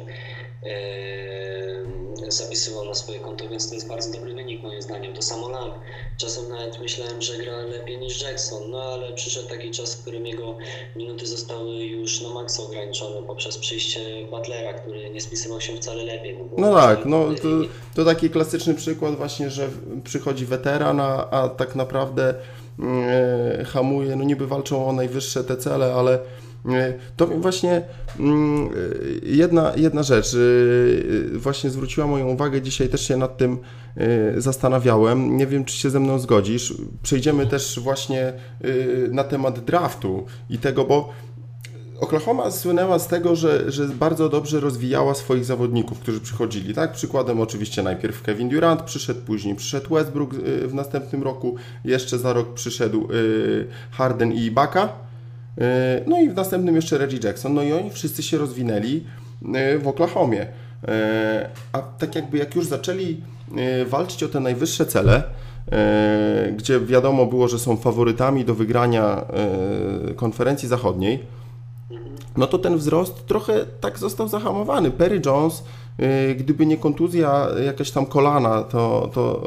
zapisywał 2.27 2.85
na 2.85 2.93
swoje 2.93 3.19
konto, 3.19 3.49
więc 3.49 3.69
to 3.69 3.75
jest 3.75 3.87
bardzo 3.87 4.11
dobry 4.11 4.33
wynik 4.33 4.63
moim 4.63 4.81
zdaniem. 4.81 5.13
To 5.13 5.21
samo 5.21 5.49
Lamp. 5.49 5.73
Czasem 6.17 6.49
nawet 6.49 6.79
myślałem, 6.79 7.21
że 7.21 7.37
gra 7.37 7.57
lepiej 7.57 7.97
niż 7.97 8.21
Jackson, 8.21 8.71
no 8.71 8.81
ale 8.81 9.13
przyszedł 9.13 9.49
taki 9.49 9.71
czas, 9.71 9.95
w 9.95 10.01
którym 10.01 10.25
jego 10.25 10.57
minuty 10.95 11.27
zostały 11.27 11.75
już 11.75 12.21
na 12.21 12.29
maksa 12.29 12.63
ograniczone 12.63 13.27
poprzez 13.27 13.57
przyjście 13.57 13.99
Butlera, 14.31 14.73
który 14.73 15.09
nie 15.09 15.21
spisywał 15.21 15.61
się 15.61 15.75
wcale 15.75 16.03
lepiej. 16.03 16.37
No, 16.57 16.73
tak, 16.73 17.05
no 17.05 17.25
to, 17.41 17.47
to 17.95 18.05
taki 18.05 18.29
klasyczny 18.29 18.73
przykład 18.73 19.15
właśnie, 19.15 19.49
że 19.49 19.69
przychodzi 20.03 20.45
weteran, 20.45 20.99
a, 20.99 21.49
tak 21.57 21.75
naprawdę 21.75 22.35
hamuje, 23.65 24.15
no 24.15 24.23
niby 24.23 24.47
walczą 24.47 24.87
o 24.87 24.93
najwyższe 24.93 25.43
te 25.43 25.57
cele, 25.57 25.93
ale 25.93 26.19
E, 26.65 26.93
to 27.17 27.27
właśnie 27.27 27.81
mm, 28.19 28.69
jedna, 29.23 29.73
jedna 29.75 30.03
rzecz 30.03 30.33
e, 30.33 31.37
właśnie 31.37 31.69
zwróciła 31.69 32.07
moją 32.07 32.27
uwagę, 32.27 32.61
dzisiaj 32.61 32.89
też 32.89 33.07
się 33.07 33.17
nad 33.17 33.37
tym 33.37 33.57
e, 33.97 34.41
zastanawiałem. 34.41 35.37
Nie 35.37 35.47
wiem, 35.47 35.65
czy 35.65 35.77
się 35.77 35.89
ze 35.89 35.99
mną 35.99 36.19
zgodzisz. 36.19 36.73
Przejdziemy 37.03 37.47
też 37.47 37.79
właśnie 37.79 38.33
na 39.11 39.23
temat 39.23 39.59
draftu 39.59 40.25
i 40.49 40.57
tego, 40.57 40.85
bo 40.85 41.09
Oklahoma 41.99 42.51
słynęła 42.51 42.99
z 42.99 43.07
tego, 43.07 43.35
że, 43.35 43.71
że 43.71 43.87
bardzo 43.87 44.29
dobrze 44.29 44.59
rozwijała 44.59 45.13
swoich 45.13 45.45
zawodników, 45.45 45.99
którzy 45.99 46.21
przychodzili. 46.21 46.73
Tak? 46.73 46.91
Przykładem 46.91 47.41
oczywiście 47.41 47.83
najpierw 47.83 48.21
Kevin 48.21 48.49
Durant 48.49 48.81
przyszedł, 48.81 49.21
później 49.21 49.55
przyszedł 49.55 49.95
Westbrook 49.95 50.35
w 50.67 50.73
następnym 50.73 51.23
roku, 51.23 51.55
jeszcze 51.85 52.17
za 52.17 52.33
rok 52.33 52.53
przyszedł 52.53 53.07
Harden 53.91 54.33
i 54.33 54.41
Ibaka. 54.41 54.89
E, 55.57 56.01
no 56.07 56.21
i 56.21 56.29
w 56.29 56.35
następnym 56.35 56.75
jeszcze 56.75 56.97
Reggie 56.97 57.19
Jackson. 57.23 57.53
No 57.53 57.63
i 57.63 57.73
oni 57.73 57.91
wszyscy 57.91 58.23
się 58.23 58.37
rozwinęli 58.37 59.03
w 59.79 59.87
Oklahomie. 59.87 60.47
A 61.71 61.81
tak 61.81 62.15
jakby 62.15 62.37
jak 62.37 62.55
już 62.55 62.65
zaczęli 62.65 63.21
walczyć 63.85 64.23
o 64.23 64.27
te 64.27 64.39
najwyższe 64.39 64.85
cele, 64.85 65.23
gdzie 66.57 66.79
wiadomo 66.79 67.25
było, 67.25 67.47
że 67.47 67.59
są 67.59 67.77
faworytami 67.77 68.45
do 68.45 68.55
wygrania 68.55 69.25
konferencji 70.15 70.67
zachodniej, 70.67 71.19
no 72.37 72.47
to 72.47 72.57
ten 72.57 72.77
wzrost 72.77 73.25
trochę 73.25 73.65
tak 73.81 73.99
został 73.99 74.27
zahamowany. 74.27 74.91
Perry 74.91 75.21
Jones, 75.25 75.63
gdyby 76.37 76.65
nie 76.65 76.77
kontuzja 76.77 77.47
jakaś 77.65 77.91
tam 77.91 78.05
kolana, 78.05 78.63
to, 78.63 79.09
to 79.13 79.41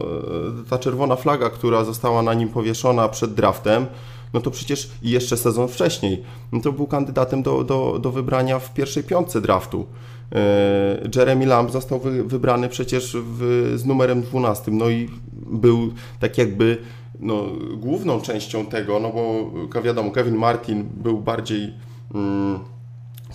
ta 0.71 0.79
czerwona 0.79 1.17
flaga, 1.17 1.51
która 1.51 1.85
została 1.85 2.23
na 2.23 2.35
nim 2.35 2.49
powieszona 2.49 3.09
przed 3.09 3.35
draftem, 3.35 3.87
no 4.33 4.41
to 4.41 4.51
przecież 4.51 4.91
jeszcze 5.03 5.37
sezon 5.37 5.69
wcześniej, 5.69 6.23
no 6.53 6.61
to 6.61 6.73
był 6.73 6.87
kandydatem 6.87 7.43
do, 7.43 7.65
do, 7.65 7.99
do 8.03 8.11
wybrania 8.11 8.59
w 8.59 8.75
pierwszej 8.75 9.05
piątce 9.05 9.41
draftu. 9.41 9.87
E, 10.33 11.09
Jeremy 11.17 11.47
Lamb 11.47 11.71
został 11.71 12.01
wy, 12.01 12.25
wybrany 12.25 12.69
przecież 12.69 13.17
w, 13.17 13.73
z 13.77 13.85
numerem 13.85 14.23
12, 14.23 14.71
no 14.71 14.89
i 14.89 15.09
był 15.33 15.93
tak 16.21 16.39
jakby 16.39 16.79
no, 17.21 17.45
główną 17.77 18.21
częścią 18.21 18.67
tego, 18.67 19.01
no 19.01 19.11
bo 19.13 19.81
wiadomo, 19.83 20.11
Kevin 20.11 20.37
Martin 20.37 20.89
był 20.97 21.19
bardziej 21.19 21.73
mm, 22.15 22.59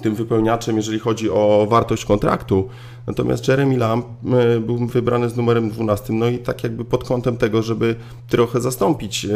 tym 0.01 0.15
wypełniaczem, 0.15 0.77
jeżeli 0.77 0.99
chodzi 0.99 1.29
o 1.29 1.67
wartość 1.69 2.05
kontraktu, 2.05 2.69
Natomiast 3.07 3.47
Jeremy 3.47 3.77
Lamb 3.77 4.05
e, 4.25 4.59
był 4.59 4.77
wybrany 4.77 5.29
z 5.29 5.37
numerem 5.37 5.69
12, 5.69 6.13
no 6.13 6.27
i 6.27 6.37
tak 6.37 6.63
jakby 6.63 6.85
pod 6.85 7.03
kątem 7.03 7.37
tego, 7.37 7.61
żeby 7.61 7.95
trochę 8.29 8.61
zastąpić 8.61 9.25
e, 9.25 9.29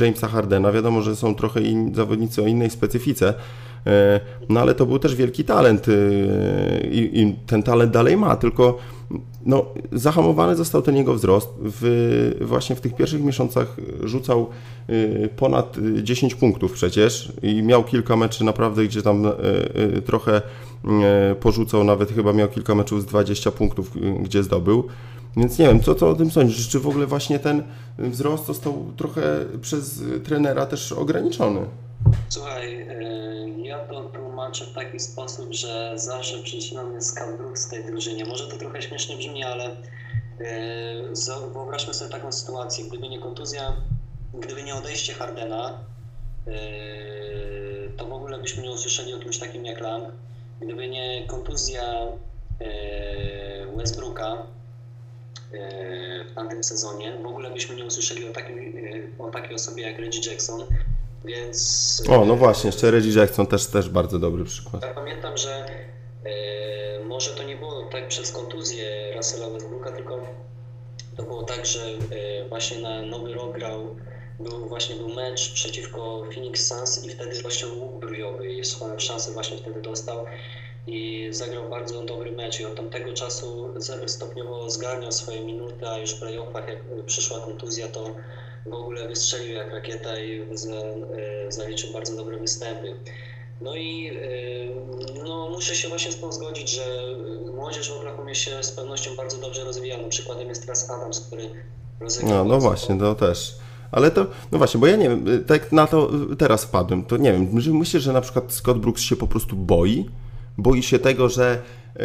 Jamesa 0.00 0.28
Hardena. 0.28 0.72
Wiadomo, 0.72 1.02
że 1.02 1.16
są 1.16 1.34
trochę 1.34 1.60
in, 1.60 1.94
zawodnicy 1.94 2.42
o 2.42 2.46
innej 2.46 2.70
specyfice, 2.70 3.34
e, 3.86 4.20
no 4.48 4.60
ale 4.60 4.74
to 4.74 4.86
był 4.86 4.98
też 4.98 5.14
wielki 5.14 5.44
talent 5.44 5.86
i, 6.90 7.20
i 7.20 7.34
ten 7.46 7.62
talent 7.62 7.92
dalej 7.92 8.16
ma, 8.16 8.36
tylko 8.36 8.78
no, 9.46 9.64
zahamowany 9.92 10.56
został 10.56 10.82
ten 10.82 10.96
jego 10.96 11.14
wzrost. 11.14 11.48
W, 11.58 12.36
właśnie 12.40 12.76
w 12.76 12.80
tych 12.80 12.96
pierwszych 12.96 13.22
miesiącach 13.22 13.76
rzucał 14.04 14.46
y, 14.90 15.28
ponad 15.36 15.76
10 16.02 16.34
punktów 16.34 16.72
przecież 16.72 17.32
i 17.42 17.62
miał 17.62 17.84
kilka 17.84 18.16
meczy 18.16 18.44
naprawdę, 18.44 18.84
gdzie 18.84 19.02
tam 19.02 19.26
y, 19.26 19.30
y, 19.98 20.02
trochę 20.02 20.42
porzucał, 21.40 21.84
nawet 21.84 22.12
chyba 22.12 22.32
miał 22.32 22.48
kilka 22.48 22.74
meczów 22.74 23.02
z 23.02 23.04
20 23.04 23.50
punktów, 23.50 23.92
gdzie 24.22 24.42
zdobył. 24.42 24.84
Więc 25.36 25.58
nie 25.58 25.66
wiem, 25.66 25.80
co, 25.80 25.94
co 25.94 26.10
o 26.10 26.14
tym 26.14 26.30
sądzisz? 26.30 26.68
Czy 26.68 26.80
w 26.80 26.88
ogóle 26.88 27.06
właśnie 27.06 27.38
ten 27.38 27.62
wzrost 27.98 28.46
został 28.46 28.92
trochę 28.96 29.22
przez 29.60 30.02
trenera 30.24 30.66
też 30.66 30.92
ograniczony? 30.92 31.60
Słuchaj, 32.28 32.86
ja 33.56 33.78
to 33.78 34.04
tłumaczę 34.04 34.66
w 34.66 34.72
taki 34.72 35.00
sposób, 35.00 35.52
że 35.52 35.92
zawsze 35.94 36.38
przyczyną 36.38 37.00
Scott 37.00 37.36
Brooks 37.36 37.66
w 37.66 37.70
tej 37.70 37.84
drużynie. 37.84 38.24
Może 38.24 38.48
to 38.48 38.56
trochę 38.56 38.82
śmiesznie 38.82 39.16
brzmi, 39.16 39.44
ale 39.44 39.64
e, 40.40 41.48
wyobraźmy 41.52 41.94
sobie 41.94 42.10
taką 42.10 42.32
sytuację. 42.32 42.84
Gdyby 42.84 43.08
nie 43.08 43.18
kontuzja, 43.18 43.76
gdyby 44.34 44.62
nie 44.62 44.74
odejście 44.74 45.14
Hardena, 45.14 45.78
e, 46.46 46.52
to 47.96 48.06
w 48.06 48.12
ogóle 48.12 48.38
byśmy 48.38 48.62
nie 48.62 48.70
usłyszeli 48.70 49.14
o 49.14 49.18
kimś 49.18 49.38
takim 49.38 49.64
jak 49.64 49.80
Lamb. 49.80 50.08
Gdyby 50.60 50.88
nie 50.88 51.26
kontuzja 51.26 51.82
e, 52.60 53.76
Westbrooka 53.76 54.46
w 56.30 56.34
tamtym 56.34 56.64
sezonie, 56.64 57.18
w 57.22 57.26
ogóle 57.26 57.50
byśmy 57.50 57.76
nie 57.76 57.84
usłyszeli 57.84 58.28
o, 58.28 58.32
takim, 58.32 58.74
o 59.18 59.30
takiej 59.30 59.54
osobie 59.54 59.82
jak 59.82 59.98
Reggie 59.98 60.30
Jackson. 60.30 60.64
Więc... 61.26 62.02
O, 62.08 62.24
no 62.24 62.36
właśnie, 62.36 62.68
jeszcze 62.68 62.90
Reggie 62.90 63.20
Jackson 63.20 63.46
też, 63.46 63.66
też 63.66 63.88
bardzo 63.88 64.18
dobry 64.18 64.44
przykład. 64.44 64.82
Ja 64.82 64.94
pamiętam, 64.94 65.36
że 65.36 65.66
e, 66.24 67.04
może 67.04 67.30
to 67.30 67.42
nie 67.42 67.56
było 67.56 67.84
tak 67.92 68.08
przez 68.08 68.32
kontuzję 68.32 69.12
Russella 69.16 69.50
Westbrooka, 69.50 69.92
tylko 69.92 70.20
to 71.16 71.22
było 71.22 71.42
tak, 71.42 71.66
że 71.66 71.80
e, 71.80 72.48
właśnie 72.48 72.78
na 72.78 73.02
Nowy 73.02 73.34
Rok 73.34 73.58
grał, 73.58 73.96
był 74.40 74.68
właśnie 74.68 74.96
był 74.96 75.08
mecz 75.08 75.52
przeciwko 75.52 76.24
Phoenix 76.34 76.66
Suns 76.66 77.04
i 77.04 77.10
wtedy 77.10 77.42
właśnie 77.42 77.68
łuk 77.68 78.00
brujowy 78.00 78.52
i 78.52 78.64
swoją 78.64 78.98
szansę 78.98 79.32
właśnie 79.32 79.56
wtedy 79.56 79.82
dostał 79.82 80.26
i 80.86 81.28
zagrał 81.30 81.70
bardzo 81.70 82.02
dobry 82.02 82.32
mecz 82.32 82.60
i 82.60 82.64
od 82.64 82.74
tamtego 82.74 83.12
czasu 83.12 83.74
stopniowo 84.06 84.70
zgarniał 84.70 85.12
swoje 85.12 85.40
minuty, 85.40 85.88
a 85.88 85.98
już 85.98 86.10
w 86.10 86.20
playoffach 86.20 86.68
jak 86.68 86.78
przyszła 87.06 87.40
kontuzja, 87.40 87.88
to 87.88 88.10
w 88.70 88.74
ogóle 88.74 89.08
wystrzelił 89.08 89.54
jak 89.54 89.72
rakieta 89.72 90.18
i 90.20 90.40
e, 90.40 90.46
zaliczył 91.52 91.92
bardzo 91.92 92.16
dobre 92.16 92.36
występy. 92.36 92.94
No 93.60 93.76
i 93.76 94.10
e, 95.14 95.24
no, 95.24 95.48
muszę 95.50 95.74
się 95.76 95.88
właśnie 95.88 96.12
z 96.12 96.16
tym 96.16 96.32
zgodzić, 96.32 96.70
że 96.70 96.82
młodzież 97.54 97.90
w 97.90 97.96
Oklahomie 97.96 98.34
się 98.34 98.62
z 98.62 98.72
pewnością 98.72 99.16
bardzo 99.16 99.38
dobrze 99.38 99.64
rozwija. 99.64 99.98
No, 100.02 100.08
przykładem 100.08 100.48
jest 100.48 100.62
teraz 100.62 100.90
Adams, 100.90 101.20
który 101.20 101.50
rozegrał. 102.00 102.34
No, 102.34 102.44
no 102.44 102.60
właśnie, 102.60 102.98
to 102.98 103.14
też. 103.14 103.54
Ale 103.90 104.10
to, 104.10 104.26
no 104.52 104.58
właśnie, 104.58 104.80
bo 104.80 104.86
ja 104.86 104.96
nie 104.96 105.08
wiem, 105.08 105.44
tak 105.46 105.72
na 105.72 105.86
to 105.86 106.10
teraz 106.38 106.64
wpadłem, 106.64 107.04
to 107.04 107.16
nie 107.16 107.32
wiem, 107.32 107.48
myślę, 107.72 108.00
że 108.00 108.12
na 108.12 108.20
przykład 108.20 108.52
Scott 108.52 108.78
Brooks 108.78 109.02
się 109.02 109.16
po 109.16 109.26
prostu 109.26 109.56
boi, 109.56 110.10
boi 110.58 110.82
się 110.82 110.98
tego, 110.98 111.28
że 111.28 111.62
yy, 111.96 112.02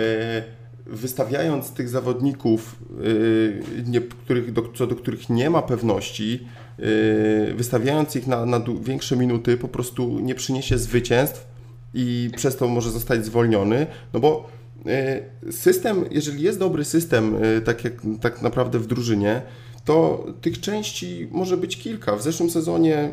wystawiając 0.86 1.72
tych 1.72 1.90
zawodników, 1.90 2.76
y, 3.06 4.52
do, 4.52 4.64
co 4.76 4.88
do 4.88 4.96
których 4.96 5.30
nie 5.30 5.50
ma 5.50 5.62
pewności, 5.62 6.48
y, 6.80 7.54
wystawiając 7.56 8.16
ich 8.16 8.28
na, 8.28 8.46
na 8.46 8.62
większe 8.82 9.18
minuty, 9.18 9.58
po 9.58 9.68
prostu 9.68 10.20
nie 10.20 10.36
przyniesie 10.36 10.78
zwycięstw 10.78 11.48
i 11.94 12.30
przez 12.36 12.56
to 12.56 12.68
może 12.68 12.92
zostać 12.92 13.26
zwolniony, 13.26 13.88
no 14.14 14.20
bo 14.20 14.50
y, 15.48 15.52
system, 15.52 16.06
jeżeli 16.12 16.44
jest 16.44 16.60
dobry 16.60 16.86
system, 16.86 17.36
tak, 17.66 17.84
jak, 17.84 17.94
tak 18.22 18.42
naprawdę 18.42 18.80
w 18.80 18.88
drużynie, 18.88 19.42
to 19.86 20.26
tych 20.42 20.60
części 20.60 21.28
może 21.32 21.58
być 21.58 21.78
kilka. 21.78 22.16
W 22.16 22.22
zeszłym 22.22 22.50
sezonie, 22.50 23.12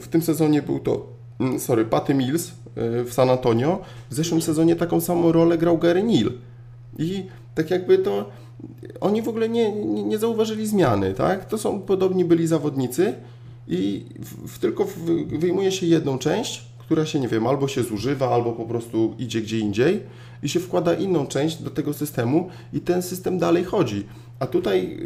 w 0.00 0.08
tym 0.08 0.22
sezonie 0.22 0.62
był 0.62 0.78
to, 0.78 1.06
mm, 1.40 1.60
sorry, 1.60 1.84
Patty 1.84 2.14
Mills 2.14 2.52
w 2.76 3.08
San 3.12 3.30
Antonio. 3.30 3.80
W 4.10 4.14
zeszłym 4.14 4.42
sezonie 4.42 4.76
taką 4.76 5.00
samą 5.00 5.32
rolę 5.32 5.58
grał 5.58 5.78
Gary 5.78 6.02
Neal. 6.02 6.32
I 7.00 7.26
tak 7.54 7.70
jakby 7.70 7.98
to 7.98 8.30
oni 9.00 9.22
w 9.22 9.28
ogóle 9.28 9.48
nie, 9.48 9.72
nie, 9.72 10.02
nie 10.02 10.18
zauważyli 10.18 10.66
zmiany, 10.66 11.14
tak? 11.14 11.44
To 11.44 11.58
są 11.58 11.80
podobni 11.80 12.24
byli 12.24 12.46
zawodnicy 12.46 13.14
i 13.68 14.04
w, 14.18 14.48
w, 14.48 14.58
tylko 14.58 14.84
w, 14.84 14.94
wyjmuje 15.38 15.72
się 15.72 15.86
jedną 15.86 16.18
część, 16.18 16.64
która 16.78 17.06
się, 17.06 17.20
nie 17.20 17.28
wiem, 17.28 17.46
albo 17.46 17.68
się 17.68 17.82
zużywa, 17.82 18.28
albo 18.28 18.52
po 18.52 18.64
prostu 18.64 19.14
idzie 19.18 19.40
gdzie 19.40 19.58
indziej 19.58 20.00
i 20.42 20.48
się 20.48 20.60
wkłada 20.60 20.94
inną 20.94 21.26
część 21.26 21.62
do 21.62 21.70
tego 21.70 21.92
systemu 21.92 22.48
i 22.72 22.80
ten 22.80 23.02
system 23.02 23.38
dalej 23.38 23.64
chodzi. 23.64 24.06
A 24.38 24.46
tutaj 24.46 24.98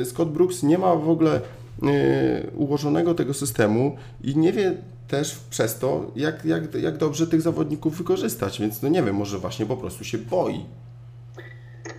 y, 0.00 0.04
Scott 0.04 0.32
Brooks 0.32 0.62
nie 0.62 0.78
ma 0.78 0.96
w 0.96 1.08
ogóle 1.08 1.40
y, 1.82 2.50
ułożonego 2.56 3.14
tego 3.14 3.34
systemu 3.34 3.96
i 4.24 4.36
nie 4.36 4.52
wie 4.52 4.76
też 5.08 5.36
przez 5.50 5.78
to, 5.78 6.10
jak, 6.16 6.44
jak, 6.44 6.74
jak 6.74 6.96
dobrze 6.96 7.26
tych 7.26 7.42
zawodników 7.42 7.98
wykorzystać, 7.98 8.60
więc 8.60 8.82
no 8.82 8.88
nie 8.88 9.02
wiem, 9.02 9.16
może 9.16 9.38
właśnie 9.38 9.66
po 9.66 9.76
prostu 9.76 10.04
się 10.04 10.18
boi. 10.18 10.64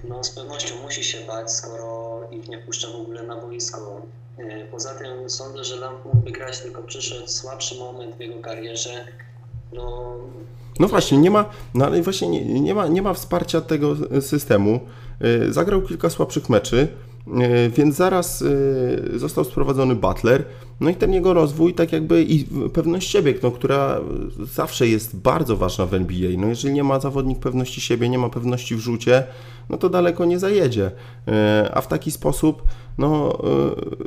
No 0.04 0.24
z 0.24 0.30
pewnością 0.30 0.76
musi 0.84 1.04
się 1.04 1.18
bać, 1.28 1.52
skoro 1.52 2.22
ich 2.32 2.48
nie 2.48 2.58
puszcza 2.58 2.88
w 2.88 2.96
ogóle 2.96 3.24
na 3.24 3.42
boisko. 3.42 4.02
E, 4.38 4.66
poza 4.66 4.96
tym 4.96 5.30
sądzę, 5.30 5.64
że 5.64 5.76
Lamp 5.76 6.06
mógłby 6.06 6.32
grać, 6.32 6.60
tylko 6.60 6.82
przyszedł 6.82 7.28
słabszy 7.28 7.80
moment 7.80 8.16
w 8.16 8.20
jego 8.20 8.42
karierze. 8.42 9.08
No, 9.74 10.18
no 10.80 10.88
właśnie, 10.88 11.18
nie 11.18 11.32
ma, 11.32 11.50
no 11.74 11.86
ale 11.86 12.02
właśnie 12.02 12.28
nie, 12.28 12.62
nie, 12.62 12.74
ma, 12.74 12.88
nie 12.88 13.02
ma 13.02 13.14
wsparcia 13.14 13.62
tego 13.62 13.96
systemu. 14.22 14.80
E, 15.22 15.52
zagrał 15.52 15.82
kilka 15.82 16.10
słabszych 16.10 16.50
meczy. 16.50 16.88
E, 17.28 17.70
więc 17.70 17.96
zaraz 17.96 18.42
e, 19.16 19.20
został 19.20 19.44
sprowadzony 19.44 19.96
Butler, 19.96 20.46
no 20.80 20.90
i 20.90 20.96
ten 20.96 21.14
jego 21.14 21.34
rozwój, 21.34 21.74
tak 21.74 21.92
jakby 21.92 22.24
i 22.24 22.46
pewność 22.74 23.10
siebie, 23.10 23.34
no, 23.44 23.52
która 23.52 24.00
zawsze 24.40 24.88
jest 24.88 25.18
bardzo 25.18 25.58
ważna 25.58 25.86
w 25.86 25.94
NBA. 25.94 26.30
No 26.38 26.48
jeżeli 26.48 26.74
nie 26.74 26.84
ma 26.84 27.00
zawodnik 27.00 27.40
pewności 27.40 27.82
siebie, 27.82 28.10
nie 28.10 28.18
ma 28.18 28.30
pewności 28.30 28.76
w 28.76 28.80
rzucie, 28.80 29.24
no 29.70 29.78
to 29.78 29.90
daleko 29.90 30.26
nie 30.26 30.40
zajedzie. 30.40 30.92
E, 31.28 31.72
a 31.74 31.82
w 31.82 31.88
taki 31.88 32.12
sposób, 32.12 32.64
no 32.98 33.38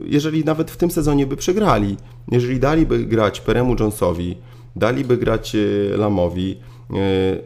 jeżeli 0.05 0.45
nawet 0.45 0.71
w 0.71 0.77
tym 0.77 0.91
sezonie 0.91 1.27
by 1.27 1.37
przegrali, 1.37 1.97
jeżeli 2.31 2.61
daliby 2.61 3.05
grać 3.05 3.41
Peremu 3.41 3.77
Jonesowi, 3.81 4.37
daliby 4.77 5.17
grać 5.17 5.57
Lamowi, 5.99 6.59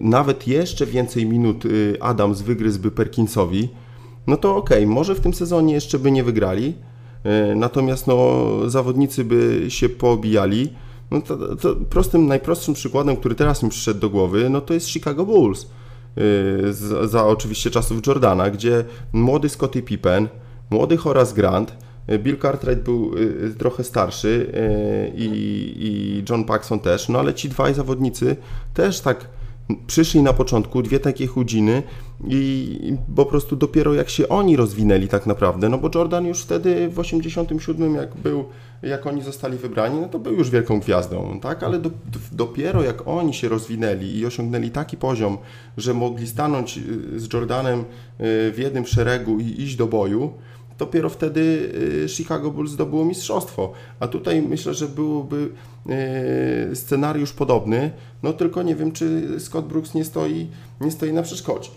nawet 0.00 0.48
jeszcze 0.48 0.86
więcej 0.86 1.26
minut 1.26 1.64
Adams 2.00 2.42
wygryzłby 2.42 2.90
Perkinsowi, 2.90 3.68
no 4.30 4.36
to 4.36 4.56
okej, 4.56 4.84
okay, 4.84 4.94
może 4.94 5.14
w 5.14 5.20
tym 5.20 5.34
sezonie 5.34 5.74
jeszcze 5.74 5.98
by 5.98 6.10
nie 6.10 6.24
wygrali, 6.24 6.74
e, 7.24 7.54
natomiast 7.54 8.06
no, 8.06 8.46
zawodnicy 8.66 9.24
by 9.24 9.64
się 9.68 9.88
poobijali. 9.88 10.72
No 11.10 11.20
to, 11.20 11.56
to 11.56 11.76
prostym, 11.76 12.26
najprostszym 12.26 12.74
przykładem, 12.74 13.16
który 13.16 13.34
teraz 13.34 13.62
mi 13.62 13.70
przyszedł 13.70 14.00
do 14.00 14.10
głowy, 14.10 14.50
no 14.50 14.60
to 14.60 14.74
jest 14.74 14.88
Chicago 14.88 15.24
Bulls. 15.24 15.66
E, 16.66 16.72
za, 16.72 17.08
za 17.08 17.26
oczywiście 17.26 17.70
czasów 17.70 18.06
Jordana, 18.06 18.50
gdzie 18.50 18.84
młody 19.12 19.48
Scottie 19.48 19.82
Pippen, 19.82 20.28
młody 20.70 20.96
Horace 20.96 21.34
Grant, 21.34 21.76
e, 22.06 22.18
Bill 22.18 22.38
Cartwright 22.38 22.84
był 22.84 23.10
trochę 23.58 23.84
starszy 23.84 24.52
i 25.16 26.24
John 26.30 26.44
Paxson 26.44 26.80
też, 26.80 27.08
no 27.08 27.18
ale 27.18 27.34
ci 27.34 27.48
dwaj 27.48 27.74
zawodnicy 27.74 28.36
też 28.74 29.00
tak 29.00 29.28
przyszli 29.86 30.22
na 30.22 30.32
początku, 30.32 30.82
dwie 30.82 31.00
takie 31.00 31.26
chudziny 31.26 31.82
i 32.28 32.96
po 33.16 33.26
prostu 33.26 33.56
dopiero 33.56 33.94
jak 33.94 34.10
się 34.10 34.28
oni 34.28 34.56
rozwinęli 34.56 35.08
tak 35.08 35.26
naprawdę, 35.26 35.68
no 35.68 35.78
bo 35.78 35.90
Jordan 35.94 36.26
już 36.26 36.42
wtedy 36.42 36.88
w 36.88 36.98
87 36.98 37.94
jak 37.94 38.16
był, 38.16 38.44
jak 38.82 39.06
oni 39.06 39.22
zostali 39.22 39.58
wybrani, 39.58 40.00
no 40.00 40.08
to 40.08 40.18
był 40.18 40.32
już 40.32 40.50
wielką 40.50 40.80
gwiazdą, 40.80 41.40
tak, 41.42 41.62
ale 41.62 41.78
do, 41.78 41.90
dopiero 42.32 42.82
jak 42.82 43.08
oni 43.08 43.34
się 43.34 43.48
rozwinęli 43.48 44.18
i 44.18 44.26
osiągnęli 44.26 44.70
taki 44.70 44.96
poziom, 44.96 45.38
że 45.76 45.94
mogli 45.94 46.26
stanąć 46.26 46.78
y, 46.78 47.20
z 47.20 47.32
Jordanem 47.32 47.80
y, 47.80 47.84
w 48.52 48.56
jednym 48.58 48.86
szeregu 48.86 49.38
i 49.38 49.62
iść 49.62 49.76
do 49.76 49.86
boju, 49.86 50.32
dopiero 50.80 51.08
wtedy 51.08 51.40
y, 52.04 52.08
Chicago 52.08 52.50
Bulls 52.50 52.70
zdobyło 52.70 53.04
mistrzostwo. 53.04 53.72
A 54.00 54.08
tutaj 54.08 54.42
myślę, 54.42 54.74
że 54.74 54.88
byłoby 54.88 55.48
y, 56.70 56.76
scenariusz 56.76 57.32
podobny, 57.32 57.90
no 58.22 58.32
tylko 58.32 58.62
nie 58.62 58.74
wiem, 58.74 58.92
czy 58.92 59.40
Scott 59.40 59.66
Brooks 59.66 59.94
nie 59.94 60.04
stoi, 60.04 60.48
nie 60.80 60.90
stoi 60.90 61.12
na 61.12 61.22
przeszkodzie. 61.22 61.70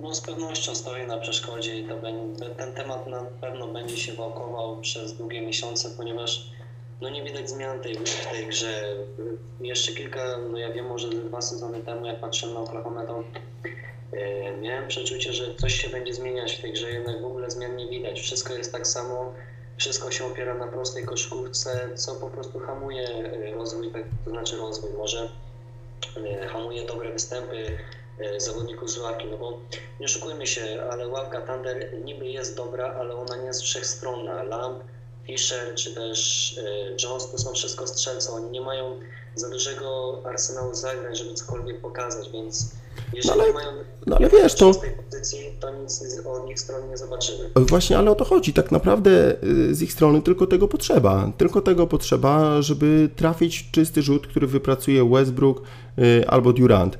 No 0.00 0.14
z 0.14 0.20
pewnością 0.20 0.74
stoi 0.74 1.06
na 1.06 1.18
przeszkodzie 1.18 1.80
i 1.80 1.88
będzie, 2.02 2.54
ten 2.56 2.72
temat 2.72 3.06
na 3.06 3.22
pewno 3.40 3.68
będzie 3.68 3.96
się 3.96 4.12
wałkował 4.12 4.80
przez 4.80 5.16
długie 5.16 5.40
miesiące, 5.40 5.90
ponieważ 5.96 6.50
no 7.00 7.10
nie 7.10 7.24
widać 7.24 7.50
zmian 7.50 7.80
tej, 7.80 7.94
w 7.94 8.26
tej 8.32 8.46
grze. 8.46 8.96
Jeszcze 9.60 9.92
kilka, 9.92 10.20
no 10.52 10.58
ja 10.58 10.72
wiem, 10.72 10.86
może 10.86 11.08
dwa 11.08 11.40
sezony 11.40 11.80
temu, 11.80 12.06
jak 12.06 12.20
patrzyłem 12.20 12.54
na 12.54 12.60
Oklahoma, 12.60 13.06
to 13.06 13.24
miałem 14.60 14.88
przeczucie, 14.88 15.32
że 15.32 15.54
coś 15.54 15.74
się 15.74 15.88
będzie 15.88 16.14
zmieniać 16.14 16.52
w 16.52 16.62
tej 16.62 16.72
grze, 16.72 16.90
jednak 16.90 17.22
w 17.22 17.24
ogóle 17.24 17.50
zmian 17.50 17.76
nie 17.76 17.88
widać. 17.88 18.20
Wszystko 18.20 18.54
jest 18.54 18.72
tak 18.72 18.86
samo, 18.86 19.34
wszystko 19.76 20.10
się 20.10 20.24
opiera 20.24 20.54
na 20.54 20.66
prostej 20.66 21.04
koszkówce, 21.04 21.88
co 21.94 22.14
po 22.14 22.30
prostu 22.30 22.58
hamuje 22.58 23.08
e, 23.08 23.54
rozwój, 23.54 23.90
tak, 23.92 24.02
to 24.24 24.30
znaczy 24.30 24.56
rozwój, 24.56 24.90
może 24.92 25.28
e, 26.16 26.46
hamuje 26.46 26.86
dobre 26.86 27.12
występy 27.12 27.78
e, 28.18 28.40
zawodników 28.40 28.90
z 28.90 28.98
ławki, 28.98 29.26
no 29.30 29.36
bo 29.36 29.58
nie 30.00 30.06
oszukujmy 30.06 30.46
się, 30.46 30.82
ale 30.90 31.08
ławka 31.08 31.40
Thunder 31.40 31.94
niby 32.04 32.26
jest 32.26 32.56
dobra, 32.56 32.94
ale 32.98 33.16
ona 33.16 33.36
nie 33.36 33.46
jest 33.46 33.62
wszechstronna. 33.62 34.42
Lamb, 34.42 34.82
Fisher 35.26 35.74
czy 35.74 35.94
też 35.94 36.58
e, 36.58 36.62
Jones 37.02 37.30
to 37.30 37.38
są 37.38 37.52
wszystko 37.52 37.86
strzelce, 37.86 38.32
oni 38.32 38.50
nie 38.50 38.60
mają 38.60 39.00
za 39.34 39.50
dużego 39.50 40.20
arsenału 40.24 40.74
zagrań, 40.74 41.16
żeby 41.16 41.34
cokolwiek 41.34 41.80
pokazać, 41.80 42.30
więc 42.30 42.72
jeżeli 43.14 43.38
No 43.38 43.44
ale- 43.44 43.52
mają 43.52 43.70
no 44.06 44.16
ale 44.16 44.28
wiesz, 44.28 44.54
to- 44.54 44.72
z 44.72 44.80
tej 44.80 44.90
pozycji, 44.90 45.38
to 45.60 45.70
nic 45.82 46.02
od 46.26 46.50
ich 46.50 46.60
strony 46.60 46.88
nie 46.88 46.96
zobaczymy. 46.96 47.38
Właśnie, 47.56 47.98
ale 47.98 48.10
o 48.10 48.14
to 48.14 48.24
chodzi. 48.24 48.52
Tak 48.52 48.72
naprawdę 48.72 49.36
y, 49.44 49.74
z 49.74 49.82
ich 49.82 49.92
strony 49.92 50.22
tylko 50.22 50.46
tego 50.46 50.68
potrzeba. 50.68 51.32
Tylko 51.36 51.60
tego 51.60 51.86
potrzeba, 51.86 52.62
żeby 52.62 53.08
trafić 53.16 53.70
czysty 53.70 54.02
rzut, 54.02 54.26
który 54.26 54.46
wypracuje 54.46 55.08
Westbrook 55.10 55.62
y, 55.98 56.28
albo 56.28 56.52
Durant. 56.52 56.98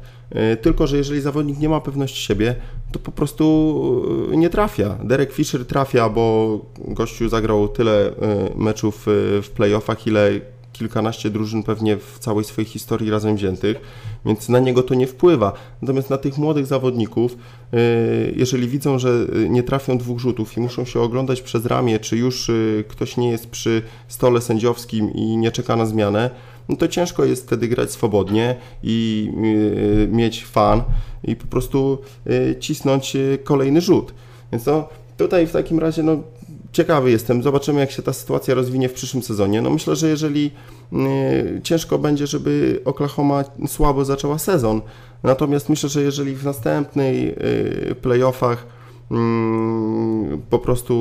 Y, 0.52 0.56
Tylko, 0.56 0.86
że 0.86 0.96
jeżeli 0.96 1.20
zawodnik 1.20 1.58
nie 1.58 1.68
ma 1.68 1.80
pewności 1.80 2.22
siebie, 2.22 2.54
to 2.92 2.98
po 2.98 3.12
prostu 3.12 4.28
nie 4.30 4.50
trafia. 4.50 4.98
Derek 5.04 5.32
Fisher 5.32 5.66
trafia, 5.66 6.08
bo 6.08 6.58
gościu 6.78 7.28
zagrał 7.28 7.68
tyle 7.68 8.12
meczów 8.56 9.02
w 9.42 9.48
playoffach, 9.54 10.06
ile 10.06 10.30
kilkanaście 10.78 11.30
drużyn 11.30 11.62
pewnie 11.62 11.96
w 11.96 12.18
całej 12.18 12.44
swojej 12.44 12.68
historii 12.68 13.10
razem 13.10 13.36
wziętych, 13.36 13.80
więc 14.26 14.48
na 14.48 14.58
niego 14.58 14.82
to 14.82 14.94
nie 14.94 15.06
wpływa. 15.06 15.52
Natomiast 15.82 16.10
na 16.10 16.18
tych 16.18 16.38
młodych 16.38 16.66
zawodników, 16.66 17.36
y, 17.74 18.34
jeżeli 18.36 18.68
widzą, 18.68 18.98
że 18.98 19.26
y, 19.36 19.48
nie 19.48 19.62
trafią 19.62 19.98
dwóch 19.98 20.18
rzutów 20.18 20.56
i 20.56 20.60
muszą 20.60 20.84
się 20.84 21.00
oglądać 21.00 21.42
przez 21.42 21.66
ramię, 21.66 21.98
czy 21.98 22.16
już 22.16 22.48
y, 22.48 22.84
ktoś 22.88 23.16
nie 23.16 23.30
jest 23.30 23.50
przy 23.50 23.82
stole 24.08 24.40
sędziowskim 24.40 25.12
i 25.14 25.36
nie 25.36 25.50
czeka 25.50 25.76
na 25.76 25.86
zmianę, 25.86 26.30
no 26.68 26.76
to 26.76 26.88
ciężko 26.88 27.24
jest 27.24 27.46
wtedy 27.46 27.68
grać 27.68 27.90
swobodnie 27.90 28.56
i 28.82 29.30
mieć 30.08 30.44
fan 30.44 30.82
i 31.24 31.36
po 31.36 31.46
prostu 31.46 31.98
cisnąć 32.60 33.16
kolejny 33.44 33.80
rzut. 33.80 34.14
Więc 34.52 34.66
no, 34.66 34.88
tutaj 35.16 35.46
w 35.46 35.52
takim 35.52 35.78
razie 35.78 36.02
no, 36.02 36.22
ciekawy 36.72 37.10
jestem. 37.10 37.42
Zobaczymy, 37.42 37.80
jak 37.80 37.90
się 37.90 38.02
ta 38.02 38.12
sytuacja 38.12 38.54
rozwinie 38.54 38.88
w 38.88 38.92
przyszłym 38.92 39.22
sezonie. 39.22 39.62
No 39.62 39.70
myślę, 39.70 39.96
że 39.96 40.08
jeżeli 40.08 40.50
y, 40.92 41.60
ciężko 41.62 41.98
będzie, 41.98 42.26
żeby 42.26 42.80
Oklahoma 42.84 43.44
słabo 43.66 44.04
zaczęła 44.04 44.38
sezon, 44.38 44.80
natomiast 45.22 45.68
myślę, 45.68 45.88
że 45.88 46.02
jeżeli 46.02 46.34
w 46.34 46.44
następnej 46.44 47.28
y, 47.90 47.94
playoffach 47.94 48.58
mm, 48.58 48.77
po 50.50 50.58
prostu 50.58 50.94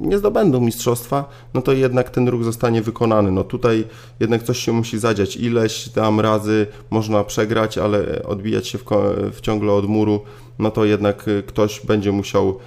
nie 0.00 0.18
zdobędą 0.18 0.60
mistrzostwa, 0.60 1.28
no 1.54 1.62
to 1.62 1.72
jednak 1.72 2.10
ten 2.10 2.28
ruch 2.28 2.44
zostanie 2.44 2.82
wykonany. 2.82 3.30
No 3.30 3.44
tutaj 3.44 3.84
jednak 4.20 4.42
coś 4.42 4.58
się 4.58 4.72
musi 4.72 4.98
zadziać. 4.98 5.36
Ileś 5.36 5.88
tam 5.88 6.20
razy 6.20 6.66
można 6.90 7.24
przegrać, 7.24 7.78
ale 7.78 8.22
odbijać 8.22 8.68
się 8.68 8.78
w, 8.78 8.84
w 9.32 9.40
ciągle 9.40 9.72
od 9.72 9.88
muru, 9.88 10.20
no 10.58 10.70
to 10.70 10.84
jednak 10.84 11.28
y, 11.28 11.42
ktoś 11.46 11.86
będzie 11.86 12.12
musiał 12.12 12.58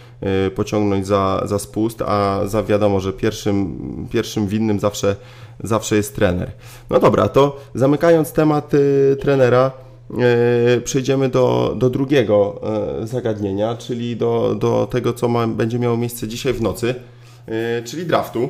y, 0.48 0.52
pociągnąć 0.52 1.08
za, 1.08 1.42
za 1.46 1.60
spust, 1.60 2.02
a 2.02 2.42
za 2.46 2.64
wiadomo, 2.64 3.00
że 3.00 3.14
pierwszym, 3.14 3.78
pierwszym 4.12 4.48
winnym 4.48 4.80
zawsze, 4.80 5.16
zawsze 5.64 5.96
jest 5.96 6.16
trener. 6.16 6.52
No 6.90 7.00
dobra, 7.00 7.30
to 7.30 7.60
zamykając 7.76 8.34
temat 8.34 8.74
y, 8.74 9.18
trenera, 9.22 9.72
przejdziemy 10.84 11.30
do, 11.30 11.76
do 11.78 11.90
drugiego 11.90 12.62
y, 13.04 13.08
zagadnienia, 13.08 13.76
czyli 13.76 14.18
do, 14.18 14.56
do 14.56 14.88
tego, 14.92 15.14
co 15.14 15.28
ma, 15.28 15.48
będzie 15.48 15.80
miało 15.80 15.98
miejsce 15.98 16.28
dzisiaj 16.28 16.54
w 16.54 16.62
nocy, 16.62 16.96
y, 17.80 17.84
czyli 17.86 18.06
draftu. 18.06 18.50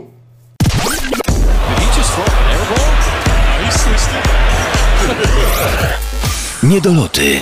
Niedoloty. 6.63 7.41